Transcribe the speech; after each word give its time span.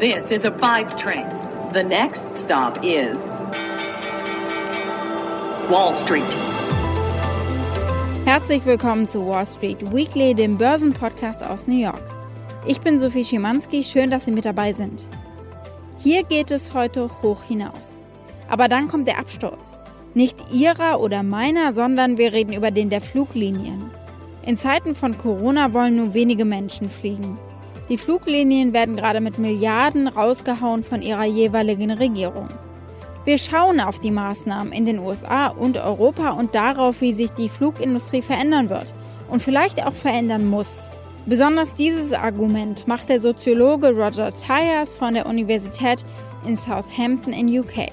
This 0.00 0.30
is 0.30 0.46
a 0.46 0.50
five 0.58 0.88
train. 0.96 1.26
The 1.74 1.82
next 1.82 2.22
stop 2.42 2.82
is 2.82 3.18
Wall 5.68 5.92
Street. 6.04 6.24
Herzlich 8.24 8.64
willkommen 8.64 9.08
zu 9.08 9.26
Wall 9.26 9.44
Street 9.44 9.92
Weekly, 9.92 10.32
dem 10.32 10.56
Börsenpodcast 10.56 11.44
aus 11.44 11.66
New 11.66 11.78
York. 11.78 12.00
Ich 12.66 12.80
bin 12.80 12.98
Sophie 12.98 13.26
Schimanski, 13.26 13.84
schön, 13.84 14.10
dass 14.10 14.24
Sie 14.24 14.30
mit 14.30 14.46
dabei 14.46 14.72
sind. 14.72 15.04
Hier 15.98 16.22
geht 16.22 16.50
es 16.50 16.72
heute 16.72 17.10
hoch 17.22 17.42
hinaus. 17.42 17.94
Aber 18.48 18.68
dann 18.68 18.88
kommt 18.88 19.06
der 19.06 19.18
Absturz. 19.18 19.60
Nicht 20.14 20.36
Ihrer 20.50 20.98
oder 21.00 21.22
meiner, 21.22 21.74
sondern 21.74 22.16
wir 22.16 22.32
reden 22.32 22.54
über 22.54 22.70
den 22.70 22.88
der 22.88 23.02
Fluglinien. 23.02 23.90
In 24.46 24.56
Zeiten 24.56 24.94
von 24.94 25.18
Corona 25.18 25.74
wollen 25.74 25.96
nur 25.96 26.14
wenige 26.14 26.46
Menschen 26.46 26.88
fliegen. 26.88 27.38
Die 27.90 27.98
Fluglinien 27.98 28.72
werden 28.72 28.94
gerade 28.94 29.20
mit 29.20 29.40
Milliarden 29.40 30.06
rausgehauen 30.06 30.84
von 30.84 31.02
ihrer 31.02 31.24
jeweiligen 31.24 31.90
Regierung. 31.90 32.48
Wir 33.24 33.36
schauen 33.36 33.80
auf 33.80 33.98
die 33.98 34.12
Maßnahmen 34.12 34.72
in 34.72 34.86
den 34.86 35.00
USA 35.00 35.48
und 35.48 35.76
Europa 35.76 36.30
und 36.30 36.54
darauf, 36.54 37.00
wie 37.00 37.12
sich 37.12 37.32
die 37.32 37.48
Flugindustrie 37.48 38.22
verändern 38.22 38.70
wird 38.70 38.94
und 39.28 39.42
vielleicht 39.42 39.84
auch 39.84 39.92
verändern 39.92 40.48
muss. 40.48 40.82
Besonders 41.26 41.74
dieses 41.74 42.12
Argument 42.12 42.86
macht 42.86 43.08
der 43.08 43.20
Soziologe 43.20 43.88
Roger 43.88 44.32
Tyers 44.32 44.94
von 44.94 45.14
der 45.14 45.26
Universität 45.26 46.04
in 46.46 46.56
Southampton 46.56 47.32
in 47.32 47.58
UK. 47.58 47.90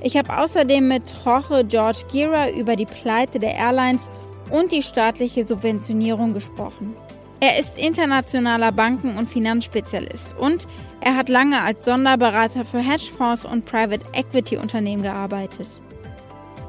Ich 0.00 0.16
habe 0.16 0.38
außerdem 0.38 0.86
mit 0.86 1.12
Jorge 1.24 1.64
George 1.64 2.04
Gira 2.12 2.50
über 2.50 2.76
die 2.76 2.86
Pleite 2.86 3.40
der 3.40 3.54
Airlines 3.54 4.08
und 4.50 4.70
die 4.70 4.82
staatliche 4.82 5.44
Subventionierung 5.44 6.34
gesprochen. 6.34 6.94
Er 7.44 7.58
ist 7.58 7.76
internationaler 7.76 8.72
Banken- 8.72 9.18
und 9.18 9.28
Finanzspezialist 9.28 10.34
und 10.38 10.66
er 11.02 11.14
hat 11.14 11.28
lange 11.28 11.60
als 11.60 11.84
Sonderberater 11.84 12.64
für 12.64 12.78
Hedgefonds 12.78 13.44
und 13.44 13.66
Private 13.66 14.06
Equity 14.14 14.56
Unternehmen 14.56 15.02
gearbeitet. 15.02 15.68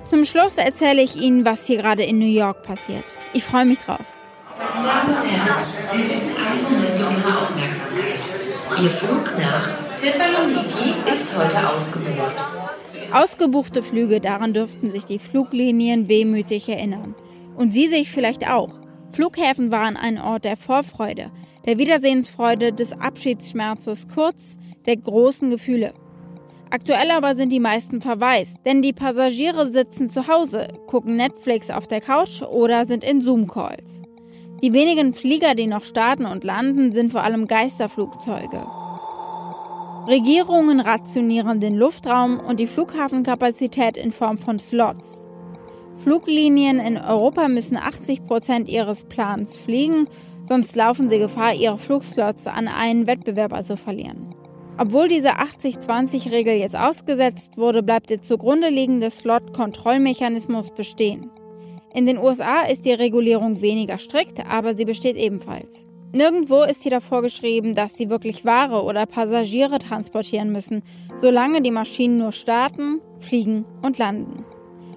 Zum 0.10 0.26
Schluss 0.26 0.58
erzähle 0.58 1.02
ich 1.02 1.16
Ihnen, 1.16 1.46
was 1.46 1.66
hier 1.66 1.78
gerade 1.78 2.04
in 2.04 2.20
New 2.20 2.26
York 2.26 2.64
passiert. 2.64 3.06
Ich 3.32 3.46
freue 3.46 3.64
mich 3.64 3.80
drauf. 3.80 4.02
Damen 4.60 5.16
und 5.16 5.26
Herren, 5.26 5.64
wir 5.94 6.04
bitten 6.04 6.36
einen 6.46 6.64
Moment 6.64 7.00
um 7.00 7.16
Ihre 7.24 7.42
Aufmerksamkeit. 7.42 8.84
Ihr 8.84 8.90
Flug 8.90 9.32
nach 9.40 9.96
Thessaloniki 9.96 11.10
ist 11.10 11.38
heute 11.38 11.70
ausgebucht. 11.70 12.36
Ausgebuchte 13.14 13.82
Flüge, 13.82 14.20
daran 14.20 14.54
dürften 14.54 14.92
sich 14.92 15.06
die 15.06 15.20
Fluglinien 15.20 16.10
wehmütig 16.10 16.68
erinnern. 16.68 17.16
Und 17.56 17.72
Sie 17.72 17.88
sich 17.88 18.12
vielleicht 18.12 18.46
auch. 18.50 18.85
Flughäfen 19.16 19.72
waren 19.72 19.96
ein 19.96 20.20
Ort 20.20 20.44
der 20.44 20.58
Vorfreude, 20.58 21.32
der 21.66 21.78
Wiedersehensfreude, 21.78 22.74
des 22.74 22.92
Abschiedsschmerzes, 22.92 24.10
kurz 24.14 24.58
der 24.86 24.98
großen 24.98 25.50
Gefühle. 25.50 25.94
Aktuell 26.70 27.12
aber 27.12 27.34
sind 27.36 27.54
die 27.54 27.62
meisten 27.62 28.02
verwaist, 28.02 28.58
denn 28.66 28.82
die 28.82 28.92
Passagiere 28.92 29.72
sitzen 29.72 30.10
zu 30.10 30.28
Hause, 30.28 30.68
gucken 30.88 31.16
Netflix 31.16 31.70
auf 31.70 31.88
der 31.88 32.02
Couch 32.02 32.42
oder 32.42 32.86
sind 32.88 33.06
in 33.06 33.22
Zoom-Calls. 33.22 34.02
Die 34.62 34.74
wenigen 34.74 35.14
Flieger, 35.14 35.56
die 35.56 35.68
noch 35.68 35.86
starten 35.86 36.26
und 36.26 36.44
landen, 36.44 36.92
sind 36.92 37.14
vor 37.14 37.24
allem 37.24 37.48
Geisterflugzeuge. 37.48 38.68
Regierungen 40.10 40.82
rationieren 40.82 41.62
den 41.62 41.78
Luftraum 41.78 42.42
und 42.42 42.60
die 42.60 42.68
Flughafenkapazität 42.68 43.96
in 43.96 44.12
Form 44.12 44.38
von 44.38 44.60
Slots. 44.60 45.25
Fluglinien 45.98 46.80
in 46.80 46.98
Europa 46.98 47.48
müssen 47.48 47.78
80 47.78 48.26
Prozent 48.26 48.70
ihres 48.70 49.06
Plans 49.06 49.58
fliegen, 49.58 50.08
sonst 50.48 50.76
laufen 50.76 51.10
sie 51.10 51.20
Gefahr, 51.20 51.54
ihre 51.54 51.78
Flugslots 51.78 52.48
an 52.48 52.68
einen 52.68 53.08
Wettbewerber 53.08 53.64
zu 53.64 53.78
verlieren. 53.78 54.36
Obwohl 54.78 55.08
diese 55.08 55.36
80-20-Regel 55.36 56.56
jetzt 56.56 56.76
ausgesetzt 56.76 57.58
wurde, 57.58 57.82
bleibt 57.82 58.10
der 58.10 58.22
zugrunde 58.22 58.70
liegende 58.70 59.10
Slot-Kontrollmechanismus 59.10 60.72
bestehen. 60.72 61.32
In 61.94 62.06
den 62.06 62.18
USA 62.18 62.64
ist 62.64 62.86
die 62.86 62.92
Regulierung 62.92 63.62
weniger 63.62 63.98
strikt, 63.98 64.46
aber 64.46 64.76
sie 64.76 64.84
besteht 64.84 65.16
ebenfalls. 65.16 65.86
Nirgendwo 66.12 66.64
ist 66.64 66.84
hier 66.84 66.92
davor 66.92 67.22
geschrieben, 67.22 67.74
dass 67.74 67.96
sie 67.96 68.10
wirklich 68.10 68.44
Ware 68.44 68.84
oder 68.84 69.06
Passagiere 69.06 69.80
transportieren 69.80 70.52
müssen, 70.52 70.84
solange 71.22 71.62
die 71.62 71.72
Maschinen 71.72 72.18
nur 72.18 72.34
starten, 72.34 73.00
fliegen 73.20 73.66
und 73.82 73.98
landen. 73.98 74.46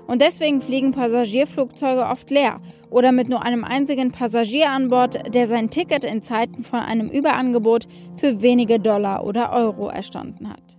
Und 0.09 0.23
deswegen 0.23 0.63
fliegen 0.63 0.93
Passagierflugzeuge 0.93 2.07
oft 2.07 2.31
leer 2.31 2.63
oder 2.89 3.13
mit 3.13 3.29
nur 3.29 3.43
einem 3.43 3.63
einzigen 3.63 4.11
Passagier 4.11 4.71
an 4.71 4.89
Bord, 4.89 5.35
der 5.35 5.49
sein 5.49 5.69
Ticket 5.69 6.03
in 6.03 6.23
Zeiten 6.23 6.65
von 6.65 6.81
einem 6.81 7.11
Überangebot 7.11 7.87
für 8.17 8.41
wenige 8.41 8.81
Dollar 8.81 9.27
oder 9.27 9.53
Euro 9.53 9.89
erstanden 9.89 10.49
hat. 10.49 10.79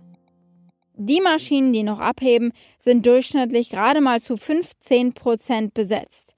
Die 0.96 1.20
Maschinen, 1.20 1.72
die 1.72 1.84
noch 1.84 2.00
abheben, 2.00 2.52
sind 2.80 3.06
durchschnittlich 3.06 3.70
gerade 3.70 4.00
mal 4.00 4.20
zu 4.20 4.36
15 4.36 5.12
Prozent 5.12 5.74
besetzt. 5.74 6.34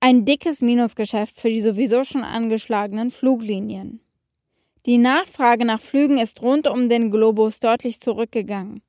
Ein 0.00 0.26
dickes 0.26 0.60
Minusgeschäft 0.60 1.40
für 1.40 1.48
die 1.48 1.62
sowieso 1.62 2.04
schon 2.04 2.22
angeschlagenen 2.22 3.10
Fluglinien. 3.10 4.00
Die 4.84 4.98
Nachfrage 4.98 5.64
nach 5.64 5.80
Flügen 5.80 6.18
ist 6.18 6.42
rund 6.42 6.68
um 6.68 6.90
den 6.90 7.10
Globus 7.10 7.60
deutlich 7.60 7.98
zurückgegangen. 7.98 8.82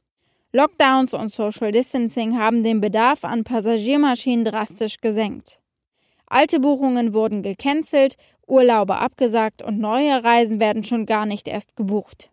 Lockdowns 0.57 1.13
und 1.13 1.27
Social 1.27 1.71
Distancing 1.71 2.39
haben 2.39 2.63
den 2.63 2.81
Bedarf 2.81 3.23
an 3.23 3.43
Passagiermaschinen 3.43 4.43
drastisch 4.43 4.97
gesenkt. 5.01 5.59
Alte 6.25 6.59
Buchungen 6.59 7.13
wurden 7.13 7.43
gecancelt, 7.43 8.15
Urlaube 8.47 8.95
abgesagt 8.95 9.61
und 9.61 9.77
neue 9.77 10.23
Reisen 10.23 10.59
werden 10.59 10.83
schon 10.83 11.05
gar 11.05 11.27
nicht 11.27 11.47
erst 11.47 11.75
gebucht. 11.75 12.31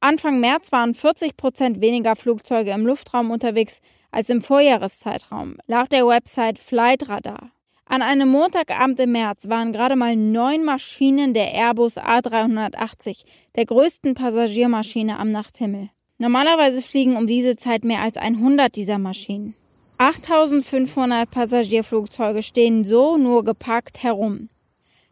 Anfang 0.00 0.40
März 0.40 0.72
waren 0.72 0.94
40 0.94 1.36
Prozent 1.36 1.80
weniger 1.80 2.16
Flugzeuge 2.16 2.72
im 2.72 2.84
Luftraum 2.84 3.30
unterwegs 3.30 3.78
als 4.10 4.30
im 4.30 4.42
Vorjahreszeitraum, 4.42 5.58
laut 5.68 5.92
der 5.92 6.08
Website 6.08 6.58
Flightradar. 6.58 7.52
An 7.84 8.02
einem 8.02 8.30
Montagabend 8.30 8.98
im 8.98 9.12
März 9.12 9.48
waren 9.48 9.72
gerade 9.72 9.94
mal 9.94 10.16
neun 10.16 10.64
Maschinen 10.64 11.34
der 11.34 11.54
Airbus 11.54 11.98
A380, 11.98 13.24
der 13.54 13.64
größten 13.64 14.14
Passagiermaschine 14.14 15.20
am 15.20 15.30
Nachthimmel. 15.30 15.90
Normalerweise 16.18 16.82
fliegen 16.82 17.16
um 17.16 17.28
diese 17.28 17.56
Zeit 17.56 17.84
mehr 17.84 18.02
als 18.02 18.16
100 18.16 18.74
dieser 18.74 18.98
Maschinen. 18.98 19.54
8500 19.98 21.30
Passagierflugzeuge 21.30 22.42
stehen 22.42 22.84
so 22.84 23.16
nur 23.16 23.44
geparkt 23.44 24.02
herum. 24.02 24.48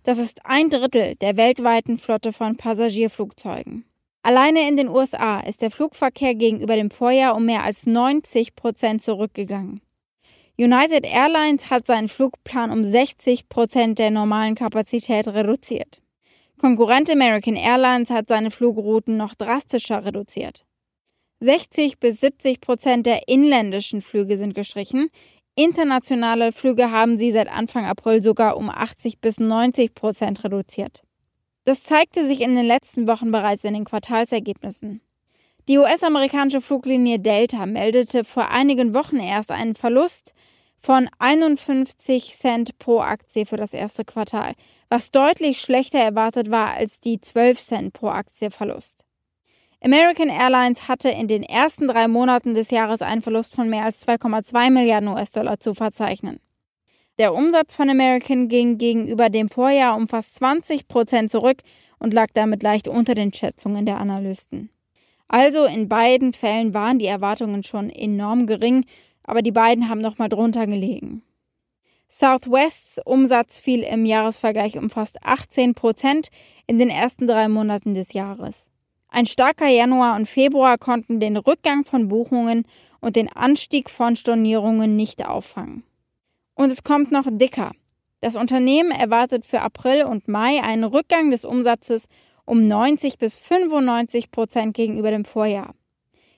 Das 0.04 0.18
ist 0.18 0.44
ein 0.44 0.68
Drittel 0.68 1.14
der 1.16 1.36
weltweiten 1.36 1.98
Flotte 1.98 2.32
von 2.32 2.56
Passagierflugzeugen. 2.56 3.84
Alleine 4.22 4.68
in 4.68 4.76
den 4.76 4.88
USA 4.88 5.38
ist 5.38 5.62
der 5.62 5.70
Flugverkehr 5.70 6.34
gegenüber 6.34 6.74
dem 6.74 6.90
Vorjahr 6.90 7.36
um 7.36 7.46
mehr 7.46 7.62
als 7.62 7.86
90 7.86 8.56
Prozent 8.56 9.02
zurückgegangen. 9.02 9.82
United 10.58 11.04
Airlines 11.04 11.70
hat 11.70 11.86
seinen 11.86 12.08
Flugplan 12.08 12.72
um 12.72 12.82
60 12.82 13.48
Prozent 13.48 14.00
der 14.00 14.10
normalen 14.10 14.56
Kapazität 14.56 15.28
reduziert. 15.28 16.00
Konkurrent 16.58 17.10
American 17.10 17.54
Airlines 17.54 18.10
hat 18.10 18.26
seine 18.28 18.50
Flugrouten 18.50 19.16
noch 19.16 19.34
drastischer 19.34 20.04
reduziert. 20.04 20.64
60 21.40 21.98
bis 21.98 22.20
70 22.20 22.60
Prozent 22.60 23.06
der 23.06 23.28
inländischen 23.28 24.00
Flüge 24.00 24.38
sind 24.38 24.54
gestrichen. 24.54 25.10
Internationale 25.54 26.52
Flüge 26.52 26.90
haben 26.90 27.18
sie 27.18 27.32
seit 27.32 27.48
Anfang 27.48 27.84
April 27.84 28.22
sogar 28.22 28.56
um 28.56 28.70
80 28.70 29.20
bis 29.20 29.38
90 29.38 29.94
Prozent 29.94 30.44
reduziert. 30.44 31.02
Das 31.64 31.82
zeigte 31.82 32.26
sich 32.26 32.40
in 32.42 32.54
den 32.54 32.66
letzten 32.66 33.06
Wochen 33.08 33.30
bereits 33.30 33.64
in 33.64 33.74
den 33.74 33.84
Quartalsergebnissen. 33.84 35.00
Die 35.68 35.78
US-amerikanische 35.78 36.60
Fluglinie 36.60 37.18
Delta 37.18 37.66
meldete 37.66 38.22
vor 38.22 38.50
einigen 38.50 38.94
Wochen 38.94 39.18
erst 39.18 39.50
einen 39.50 39.74
Verlust 39.74 40.32
von 40.78 41.08
51 41.18 42.36
Cent 42.38 42.78
pro 42.78 43.00
Aktie 43.00 43.46
für 43.46 43.56
das 43.56 43.74
erste 43.74 44.04
Quartal, 44.04 44.54
was 44.88 45.10
deutlich 45.10 45.60
schlechter 45.60 45.98
erwartet 45.98 46.50
war 46.50 46.74
als 46.74 47.00
die 47.00 47.20
12 47.20 47.58
Cent 47.58 47.92
pro 47.92 48.08
Aktie 48.08 48.52
Verlust. 48.52 49.05
American 49.82 50.30
Airlines 50.30 50.88
hatte 50.88 51.10
in 51.10 51.28
den 51.28 51.42
ersten 51.42 51.88
drei 51.88 52.08
Monaten 52.08 52.54
des 52.54 52.70
Jahres 52.70 53.02
einen 53.02 53.22
Verlust 53.22 53.54
von 53.54 53.68
mehr 53.68 53.84
als 53.84 54.06
2,2 54.06 54.70
Milliarden 54.70 55.08
US-Dollar 55.08 55.60
zu 55.60 55.74
verzeichnen. 55.74 56.40
Der 57.18 57.34
Umsatz 57.34 57.74
von 57.74 57.88
American 57.88 58.48
ging 58.48 58.78
gegenüber 58.78 59.30
dem 59.30 59.48
Vorjahr 59.48 59.96
um 59.96 60.08
fast 60.08 60.34
20 60.36 60.88
Prozent 60.88 61.30
zurück 61.30 61.62
und 61.98 62.12
lag 62.12 62.28
damit 62.34 62.62
leicht 62.62 62.88
unter 62.88 63.14
den 63.14 63.32
Schätzungen 63.32 63.86
der 63.86 63.98
Analysten. 63.98 64.70
Also 65.28 65.64
in 65.64 65.88
beiden 65.88 66.32
Fällen 66.32 66.74
waren 66.74 66.98
die 66.98 67.06
Erwartungen 67.06 67.62
schon 67.62 67.90
enorm 67.90 68.46
gering, 68.46 68.84
aber 69.24 69.42
die 69.42 69.52
beiden 69.52 69.88
haben 69.88 70.00
nochmal 70.00 70.28
drunter 70.28 70.66
gelegen. 70.66 71.22
Southwests 72.08 73.00
Umsatz 73.04 73.58
fiel 73.58 73.82
im 73.82 74.04
Jahresvergleich 74.04 74.78
um 74.78 74.90
fast 74.90 75.22
18 75.22 75.74
Prozent 75.74 76.28
in 76.66 76.78
den 76.78 76.88
ersten 76.88 77.26
drei 77.26 77.48
Monaten 77.48 77.94
des 77.94 78.12
Jahres. 78.12 78.70
Ein 79.16 79.24
starker 79.24 79.68
Januar 79.68 80.14
und 80.14 80.28
Februar 80.28 80.76
konnten 80.76 81.20
den 81.20 81.38
Rückgang 81.38 81.86
von 81.86 82.06
Buchungen 82.06 82.66
und 83.00 83.16
den 83.16 83.32
Anstieg 83.32 83.88
von 83.88 84.14
Stornierungen 84.14 84.94
nicht 84.94 85.26
auffangen. 85.26 85.84
Und 86.54 86.70
es 86.70 86.84
kommt 86.84 87.12
noch 87.12 87.24
dicker. 87.26 87.72
Das 88.20 88.36
Unternehmen 88.36 88.90
erwartet 88.90 89.46
für 89.46 89.62
April 89.62 90.04
und 90.04 90.28
Mai 90.28 90.62
einen 90.62 90.84
Rückgang 90.84 91.30
des 91.30 91.46
Umsatzes 91.46 92.08
um 92.44 92.66
90 92.66 93.16
bis 93.16 93.38
95 93.38 94.30
Prozent 94.30 94.74
gegenüber 94.76 95.10
dem 95.10 95.24
Vorjahr. 95.24 95.74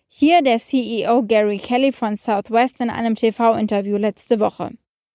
Hier 0.07 0.43
der 0.43 0.61
CEO 0.61 1.25
Gary 1.25 1.59
Kelly 1.59 1.91
von 1.91 2.15
Southwest 2.15 2.81
in 2.81 2.91
einem 2.91 3.17
TV-Interview 3.17 3.97
letzte 3.97 4.39
Woche. 4.39 4.71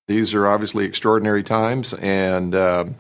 These 0.08 0.38
are 0.38 0.54
obviously 0.54 0.86
extraordinary 0.86 1.44
times, 1.44 1.94
and 1.94 2.54
uh, 2.54 2.92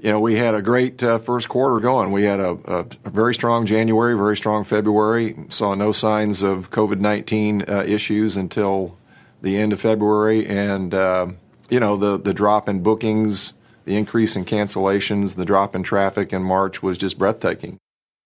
you 0.00 0.10
know 0.10 0.20
we 0.20 0.36
had 0.36 0.54
a 0.54 0.62
great 0.62 1.02
uh, 1.02 1.18
first 1.18 1.48
quarter 1.48 1.80
going. 1.80 2.12
We 2.12 2.24
had 2.24 2.40
a, 2.40 2.58
a, 2.66 3.10
very 3.10 3.34
strong 3.34 3.66
January, 3.66 4.16
very 4.16 4.36
strong 4.36 4.64
February. 4.64 5.34
Saw 5.48 5.74
no 5.74 5.92
signs 5.92 6.42
of 6.42 6.70
COVID 6.70 7.00
nineteen 7.00 7.64
uh, 7.68 7.84
issues 7.86 8.36
until 8.36 8.96
the 9.42 9.56
end 9.56 9.72
of 9.72 9.80
February, 9.80 10.46
and 10.46 10.94
uh, 10.94 11.26
you 11.68 11.80
know 11.80 11.96
the 11.96 12.18
the 12.18 12.32
drop 12.32 12.68
in 12.68 12.82
bookings, 12.82 13.54
the 13.84 13.96
increase 13.96 14.36
in 14.36 14.44
cancellations, 14.44 15.36
the 15.36 15.44
drop 15.44 15.74
in 15.74 15.82
traffic 15.82 16.32
in 16.32 16.42
March 16.42 16.82
was 16.82 16.98
just 16.98 17.18
breathtaking. 17.18 17.78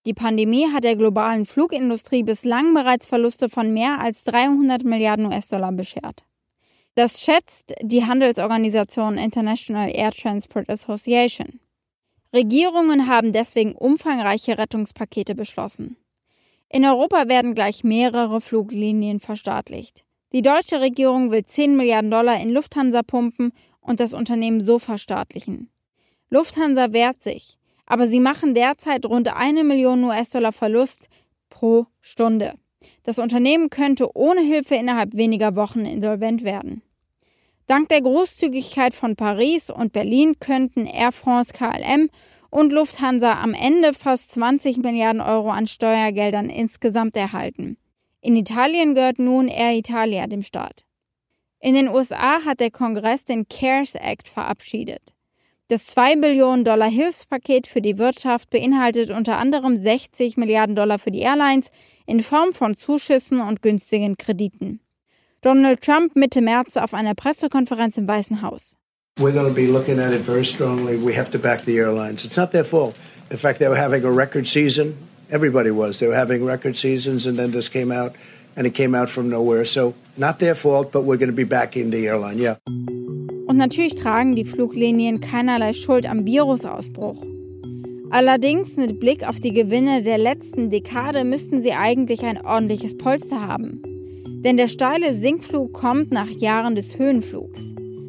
Die 0.05 0.15
Pandemie 0.15 0.67
hat 0.73 0.83
der 0.83 0.97
globalen 0.97 1.47
Flugindustrie 1.47 2.25
bislang 2.25 2.75
bereits 2.75 3.07
Verluste 3.07 3.49
von 3.49 3.73
mehr 3.73 4.01
als 4.01 4.25
300 4.25 4.83
Milliarden 4.83 5.27
US-Dollar 5.27 5.71
beschert. 5.71 6.25
Das 6.97 7.23
schätzt 7.23 7.73
die 7.81 8.05
Handelsorganisation 8.05 9.17
International 9.17 9.89
Air 9.95 10.11
Transport 10.11 10.69
Association. 10.69 11.61
Regierungen 12.35 13.07
haben 13.07 13.33
deswegen 13.33 13.73
umfangreiche 13.73 14.59
Rettungspakete 14.59 15.35
beschlossen. 15.35 15.97
In 16.69 16.85
Europa 16.85 17.29
werden 17.29 17.55
gleich 17.55 17.85
mehrere 17.85 18.41
Fluglinien 18.41 19.21
verstaatlicht. 19.21 20.05
Die 20.33 20.43
deutsche 20.43 20.81
Regierung 20.81 21.31
will 21.31 21.45
10 21.45 21.77
Milliarden 21.77 22.11
Dollar 22.11 22.41
in 22.41 22.51
Lufthansa 22.51 23.03
pumpen 23.03 23.53
und 23.81 24.01
das 24.01 24.15
Unternehmen 24.15 24.61
so 24.61 24.79
verstaatlichen. 24.79 25.71
Lufthansa 26.31 26.93
wehrt 26.93 27.23
sich 27.23 27.59
aber 27.93 28.07
sie 28.07 28.21
machen 28.21 28.55
derzeit 28.55 29.05
rund 29.07 29.37
eine 29.37 29.65
Million 29.65 30.05
US-Dollar 30.05 30.53
Verlust 30.53 31.09
pro 31.51 31.87
Stunde. 32.01 32.55
Das 33.03 33.19
Unternehmen 33.19 33.69
könnte 33.71 34.17
ohne 34.17 34.41
Hilfe 34.41 34.77
innerhalb 34.77 35.15
weniger 35.15 35.57
Wochen 35.57 35.85
insolvent 35.85 36.43
werden. 36.43 36.83
Dank 37.73 37.89
der 37.89 38.03
Großzügigkeit 38.03 38.93
von 38.93 39.17
Paris 39.17 39.71
und 39.71 39.95
Berlin 39.95 40.39
könnten 40.39 40.85
Air 40.85 41.11
France 41.11 41.55
KLM 41.55 42.11
und 42.51 42.71
Lufthansa 42.71 43.41
am 43.41 43.55
Ende 43.55 43.95
fast 43.95 44.31
20 44.33 44.77
Milliarden 44.83 45.23
Euro 45.23 45.49
an 45.49 45.67
Steuergeldern 45.67 46.51
insgesamt 46.51 47.17
erhalten. 47.17 47.79
In 48.21 48.37
Italien 48.37 48.95
gehört 48.95 49.19
nun 49.19 49.49
Air 49.49 49.75
Italia 49.75 50.27
dem 50.27 50.43
Staat. 50.43 50.85
In 51.61 51.73
den 51.73 51.89
USA 51.89 52.45
hat 52.45 52.61
der 52.61 52.71
Kongress 52.71 53.25
den 53.25 53.49
CARES 53.49 53.95
Act 53.95 54.29
verabschiedet. 54.29 55.15
Das 55.69 55.87
2 55.87 56.17
Billionen 56.17 56.67
Dollar 56.67 56.91
Hilfspaket 56.91 57.67
für 57.67 57.81
die 57.81 57.97
Wirtschaft 57.97 58.51
beinhaltet 58.51 59.09
unter 59.09 59.39
anderem 59.39 59.77
60 59.77 60.37
Milliarden 60.37 60.77
Dollar 60.77 60.99
für 60.99 61.11
die 61.11 61.21
Airlines 61.21 61.71
in 62.05 62.21
Form 62.21 62.53
von 62.53 62.77
Zuschüssen 62.77 63.41
und 63.41 63.63
günstigen 63.63 64.19
Krediten. 64.19 64.81
Donald 65.43 65.81
Trump 65.81 66.15
Mitte 66.15 66.41
März 66.41 66.77
auf 66.77 66.95
einer 66.95 67.17
Pressekonferenz 67.17 67.99
im 67.99 68.07
Weißen 68.07 68.43
Haus. 68.43 68.77
We're 69.19 69.33
going 69.33 69.49
to 69.49 69.53
be 69.53 69.67
looking 69.67 69.99
at 69.99 70.13
it 70.13 70.21
very 70.21 70.45
strongly. 70.45 70.97
We 70.97 71.13
have 71.17 71.33
to 71.33 71.39
back 71.39 71.63
the 71.65 71.77
airlines. 71.79 72.25
It's 72.25 72.37
not 72.37 72.53
their 72.53 72.65
fault. 72.65 72.95
In 73.33 73.39
fact, 73.39 73.59
they 73.59 73.69
were 73.69 73.77
having 73.77 74.05
a 74.05 74.11
record 74.11 74.47
season. 74.47 74.95
Everybody 75.33 75.73
was. 75.73 75.99
They 75.99 76.07
were 76.07 76.15
having 76.15 76.47
record 76.47 76.77
seasons, 76.77 77.27
and 77.27 77.37
then 77.37 77.51
this 77.51 77.69
came 77.69 77.91
out, 77.91 78.13
and 78.57 78.69
it 78.69 78.75
came 78.75 78.95
out 78.95 79.11
from 79.11 79.29
nowhere. 79.29 79.65
So, 79.65 79.95
not 80.17 80.39
their 80.39 80.55
fault, 80.55 80.93
but 80.93 81.03
we're 81.03 81.19
going 81.19 81.31
to 81.31 81.37
be 81.37 81.43
backing 81.43 81.91
the 81.91 82.07
airline. 82.07 82.39
Yeah. 82.39 82.59
Und 83.49 83.57
natürlich 83.57 83.97
tragen 83.97 84.37
die 84.37 84.45
Fluglinien 84.45 85.21
keinerlei 85.21 85.73
Schuld 85.73 86.07
am 86.07 86.25
Virusausbruch. 86.25 87.21
Allerdings 88.11 88.77
mit 88.77 89.01
Blick 89.01 89.27
auf 89.27 89.41
die 89.41 89.53
Gewinne 89.53 90.03
der 90.03 90.19
letzten 90.19 90.71
Dekade 90.71 91.25
müssten 91.25 91.63
sie 91.63 91.73
eigentlich 91.73 92.23
ein 92.23 92.41
ordentliches 92.47 92.97
Polster 92.97 93.45
haben. 93.45 93.83
Denn 94.45 94.57
der 94.57 94.69
steile 94.69 95.17
Sinkflug 95.17 95.73
kommt 95.73 96.11
nach 96.11 96.29
Jahren 96.29 96.75
des 96.75 96.99
Höhenflugs. 96.99 97.61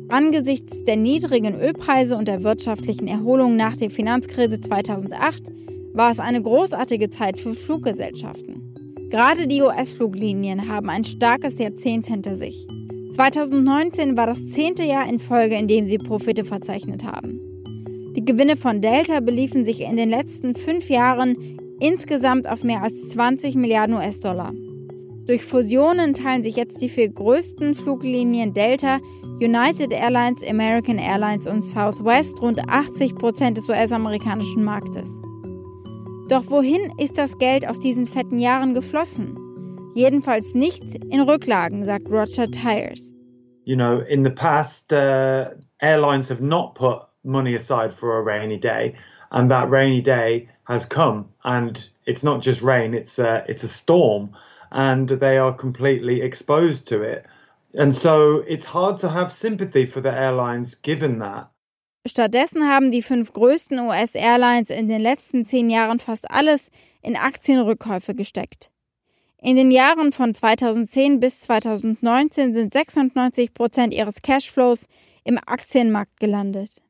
Angesichts 0.09 0.83
der 0.83 0.95
niedrigen 0.95 1.55
Ölpreise 1.59 2.17
und 2.17 2.27
der 2.27 2.43
wirtschaftlichen 2.43 3.07
Erholung 3.07 3.55
nach 3.55 3.77
der 3.77 3.91
Finanzkrise 3.91 4.59
2008 4.59 5.43
war 5.93 6.11
es 6.11 6.19
eine 6.19 6.41
großartige 6.41 7.11
Zeit 7.11 7.37
für 7.37 7.53
Fluggesellschaften. 7.53 8.61
Gerade 9.09 9.45
die 9.47 9.61
US-Fluglinien 9.61 10.67
haben 10.67 10.89
ein 10.89 11.03
starkes 11.03 11.59
Jahrzehnt 11.59 12.07
hinter 12.07 12.35
sich. 12.35 12.67
2019 13.13 14.17
war 14.17 14.25
das 14.25 14.43
zehnte 14.47 14.83
Jahr 14.83 15.07
in 15.07 15.19
Folge, 15.19 15.55
in 15.55 15.67
dem 15.67 15.85
sie 15.85 15.99
Profite 15.99 16.45
verzeichnet 16.45 17.03
haben. 17.03 17.39
Die 18.15 18.25
Gewinne 18.25 18.57
von 18.57 18.81
Delta 18.81 19.19
beliefen 19.19 19.65
sich 19.65 19.81
in 19.81 19.97
den 19.97 20.09
letzten 20.09 20.55
fünf 20.55 20.89
Jahren 20.89 21.35
insgesamt 21.79 22.47
auf 22.47 22.63
mehr 22.63 22.81
als 22.81 23.09
20 23.09 23.53
Milliarden 23.53 23.95
US-Dollar. 23.95 24.51
Durch 25.25 25.45
Fusionen 25.45 26.13
teilen 26.13 26.43
sich 26.43 26.57
jetzt 26.57 26.81
die 26.81 26.89
vier 26.89 27.07
größten 27.07 27.75
Fluglinien 27.75 28.53
Delta, 28.53 28.99
United 29.39 29.93
Airlines, 29.93 30.43
American 30.45 30.97
Airlines 30.97 31.47
und 31.47 31.61
Southwest 31.61 32.41
rund 32.41 32.59
80 32.67 33.15
Prozent 33.15 33.57
des 33.57 33.69
US-amerikanischen 33.69 34.65
Marktes. 34.65 35.09
Doch 36.27 36.49
wohin 36.49 36.91
ist 36.97 37.17
das 37.17 37.37
Geld 37.37 37.65
aus 37.67 37.79
diesen 37.79 38.05
fetten 38.05 38.37
Jahren 38.37 38.73
geflossen? 38.73 39.37
Jedenfalls 39.95 40.55
nicht 40.55 40.83
in 41.05 41.21
Rücklagen, 41.21 41.85
sagt 41.85 42.09
Roger 42.09 42.47
Tires. 42.51 43.13
You 43.63 43.77
know, 43.77 43.99
in 43.99 44.25
the 44.25 44.29
past, 44.29 44.91
uh, 44.91 45.51
airlines 45.79 46.29
have 46.29 46.43
not 46.43 46.75
put 46.75 47.03
money 47.23 47.55
aside 47.55 47.93
for 47.93 48.17
a 48.17 48.21
rainy 48.21 48.59
day, 48.59 48.95
and 49.31 49.49
that 49.49 49.69
rainy 49.69 50.01
day 50.01 50.49
has 50.65 50.85
come, 50.85 51.29
and 51.45 51.89
it's 52.05 52.23
not 52.23 52.43
just 52.43 52.61
rain; 52.61 52.93
it's 52.93 53.19
a, 53.19 53.45
it's 53.47 53.63
a 53.63 53.69
storm, 53.69 54.35
and 54.73 55.07
they 55.07 55.37
are 55.37 55.55
completely 55.55 56.21
exposed 56.21 56.87
to 56.89 57.01
it. 57.01 57.25
And 57.73 57.95
so 57.95 58.43
it's 58.47 58.65
hard 58.65 58.97
to 58.97 59.09
have 59.09 59.31
sympathy 59.31 59.85
for 59.85 60.01
the 60.01 60.11
airlines 60.11 60.75
given 60.81 61.19
that. 61.19 61.49
Stattdessen 62.05 62.67
haben 62.67 62.91
die 62.91 63.01
fünf 63.01 63.31
größten 63.31 63.79
US-Airlines 63.79 64.69
in 64.69 64.89
den 64.89 65.01
letzten 65.01 65.45
zehn 65.45 65.69
Jahren 65.69 65.99
fast 65.99 66.29
alles 66.29 66.69
in 67.01 67.15
Aktienrückkäufe 67.15 68.13
gesteckt. 68.13 68.69
In 69.41 69.55
den 69.55 69.71
Jahren 69.71 70.11
von 70.11 70.33
2010 70.33 71.21
bis 71.21 71.41
2019 71.41 72.53
sind 72.53 72.73
96 72.73 73.53
Prozent 73.53 73.93
ihres 73.93 74.21
Cashflows 74.21 74.85
im 75.23 75.37
Aktienmarkt 75.37 76.19
gelandet. 76.19 76.81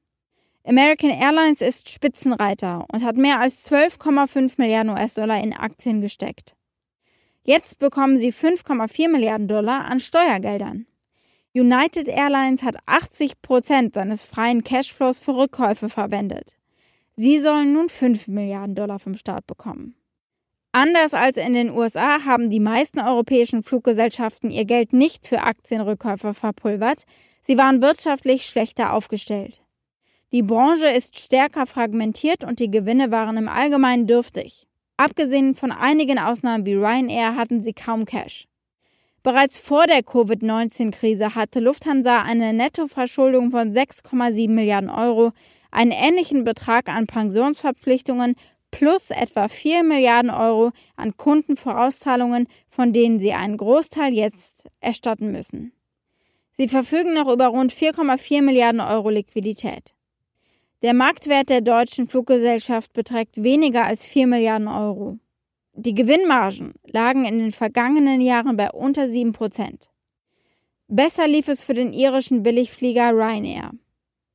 American 0.66 1.12
Airlines 1.12 1.62
ist 1.62 1.90
Spitzenreiter 1.90 2.86
und 2.92 3.04
hat 3.04 3.18
mehr 3.18 3.40
als 3.40 3.70
12,5 3.72 4.54
Milliarden 4.58 4.92
US-Dollar 4.92 5.44
in 5.44 5.54
Aktien 5.54 6.02
gesteckt. 6.02 6.56
Jetzt 7.46 7.80
bekommen 7.80 8.18
sie 8.18 8.32
5,4 8.32 9.10
Milliarden 9.10 9.48
Dollar 9.48 9.86
an 9.86 10.00
Steuergeldern. 10.00 10.86
United 11.54 12.08
Airlines 12.08 12.64
hat 12.64 12.78
80 12.86 13.42
Prozent 13.42 13.94
seines 13.94 14.24
freien 14.24 14.64
Cashflows 14.64 15.20
für 15.20 15.36
Rückkäufe 15.36 15.90
verwendet. 15.90 16.56
Sie 17.16 17.40
sollen 17.40 17.74
nun 17.74 17.90
5 17.90 18.28
Milliarden 18.28 18.76
Dollar 18.76 18.98
vom 18.98 19.16
Staat 19.16 19.46
bekommen. 19.46 19.96
Anders 20.72 21.14
als 21.14 21.38
in 21.38 21.54
den 21.54 21.70
USA 21.70 22.26
haben 22.26 22.50
die 22.50 22.60
meisten 22.60 23.00
europäischen 23.00 23.62
Fluggesellschaften 23.62 24.50
ihr 24.50 24.66
Geld 24.66 24.92
nicht 24.92 25.28
für 25.28 25.42
Aktienrückkäufe 25.42 26.34
verpulvert, 26.34 27.04
sie 27.44 27.58
waren 27.58 27.82
wirtschaftlich 27.84 28.46
schlechter 28.48 28.94
aufgestellt. 28.94 29.62
Die 30.32 30.42
Branche 30.42 30.88
ist 30.88 31.20
stärker 31.20 31.68
fragmentiert 31.68 32.44
und 32.44 32.60
die 32.60 32.72
Gewinne 32.72 33.12
waren 33.12 33.38
im 33.38 33.48
Allgemeinen 33.48 34.08
dürftig. 34.08 34.66
Abgesehen 34.98 35.56
von 35.56 35.72
einigen 35.72 36.20
Ausnahmen 36.20 36.66
wie 36.66 36.76
Ryanair 36.76 37.36
hatten 37.36 37.62
sie 37.62 37.74
kaum 37.74 38.06
Cash. 38.06 38.48
Bereits 39.24 39.58
vor 39.58 39.88
der 39.88 40.04
Covid-19-Krise 40.04 41.34
hatte 41.34 41.60
Lufthansa 41.62 42.22
eine 42.22 42.54
Nettoverschuldung 42.54 43.52
von 43.52 43.74
6,7 43.74 44.50
Milliarden 44.50 44.90
Euro, 44.90 45.32
einen 45.72 45.92
ähnlichen 45.92 46.44
Betrag 46.44 46.90
an 46.90 47.08
Pensionsverpflichtungen 47.08 48.36
plus 48.70 49.12
etwa 49.12 49.48
4 49.48 49.84
Milliarden 49.84 50.30
Euro 50.30 50.72
an 50.96 51.16
Kundenvorauszahlungen, 51.16 52.48
von 52.70 52.92
denen 52.92 53.20
sie 53.20 53.34
einen 53.34 53.58
Großteil 53.58 54.14
jetzt 54.14 54.68
erstatten 54.82 55.32
müssen. 55.32 55.72
Sie 56.58 56.68
verfügen 56.68 57.14
noch 57.14 57.32
über 57.32 57.48
rund 57.48 57.72
4,4 57.72 58.42
Milliarden 58.42 58.82
Euro 58.82 59.10
Liquidität. 59.10 59.94
Der 60.84 60.94
Marktwert 60.94 61.50
der 61.50 61.62
deutschen 61.62 62.10
Fluggesellschaft 62.10 62.92
beträgt 62.92 63.42
weniger 63.42 63.86
als 63.86 64.06
4 64.06 64.28
Milliarden 64.28 64.68
Euro. 64.68 65.18
Die 65.72 65.94
Gewinnmargen 65.94 66.74
lagen 66.86 67.24
in 67.24 67.40
den 67.40 67.52
vergangenen 67.52 68.20
Jahren 68.20 68.58
bei 68.58 68.70
unter 68.70 69.08
7 69.08 69.32
Prozent. 69.32 69.90
Besser 70.90 71.26
lief 71.26 71.48
es 71.48 71.64
für 71.64 71.74
den 71.74 71.94
irischen 71.94 72.44
Billigflieger 72.44 73.12
Ryanair. 73.12 73.72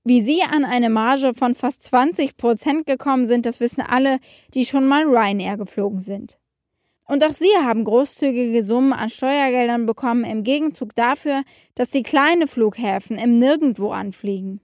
Wie 0.05 0.23
sie 0.23 0.41
an 0.43 0.65
eine 0.65 0.89
Marge 0.89 1.35
von 1.35 1.55
fast 1.55 1.83
20 1.83 2.39
Prozent 2.39 2.87
gekommen 2.87 3.29
sind, 3.29 3.45
das 3.45 3.61
wissen 3.61 3.83
alle, 3.83 4.19
die 4.55 4.65
schon 4.65 4.87
mal 4.87 5.05
Ryanair 5.05 5.59
geflogen 5.59 5.99
sind. 5.99 6.39
Und 7.05 7.23
auch 7.25 7.35
sie 7.35 7.53
haben 7.63 7.85
großzügige 7.85 8.65
Summen 8.65 8.95
an 8.95 9.11
Steuergeldern 9.11 9.85
bekommen 9.85 10.25
im 10.25 10.45
Gegenzug 10.45 10.95
dafür, 10.95 11.43
dass 11.75 11.93
sie 11.93 12.03
kleine 12.03 12.47
Flughäfen 12.47 13.19
im 13.19 13.39
Nirgendwo 13.39 13.91
anfliegen. 13.91 14.63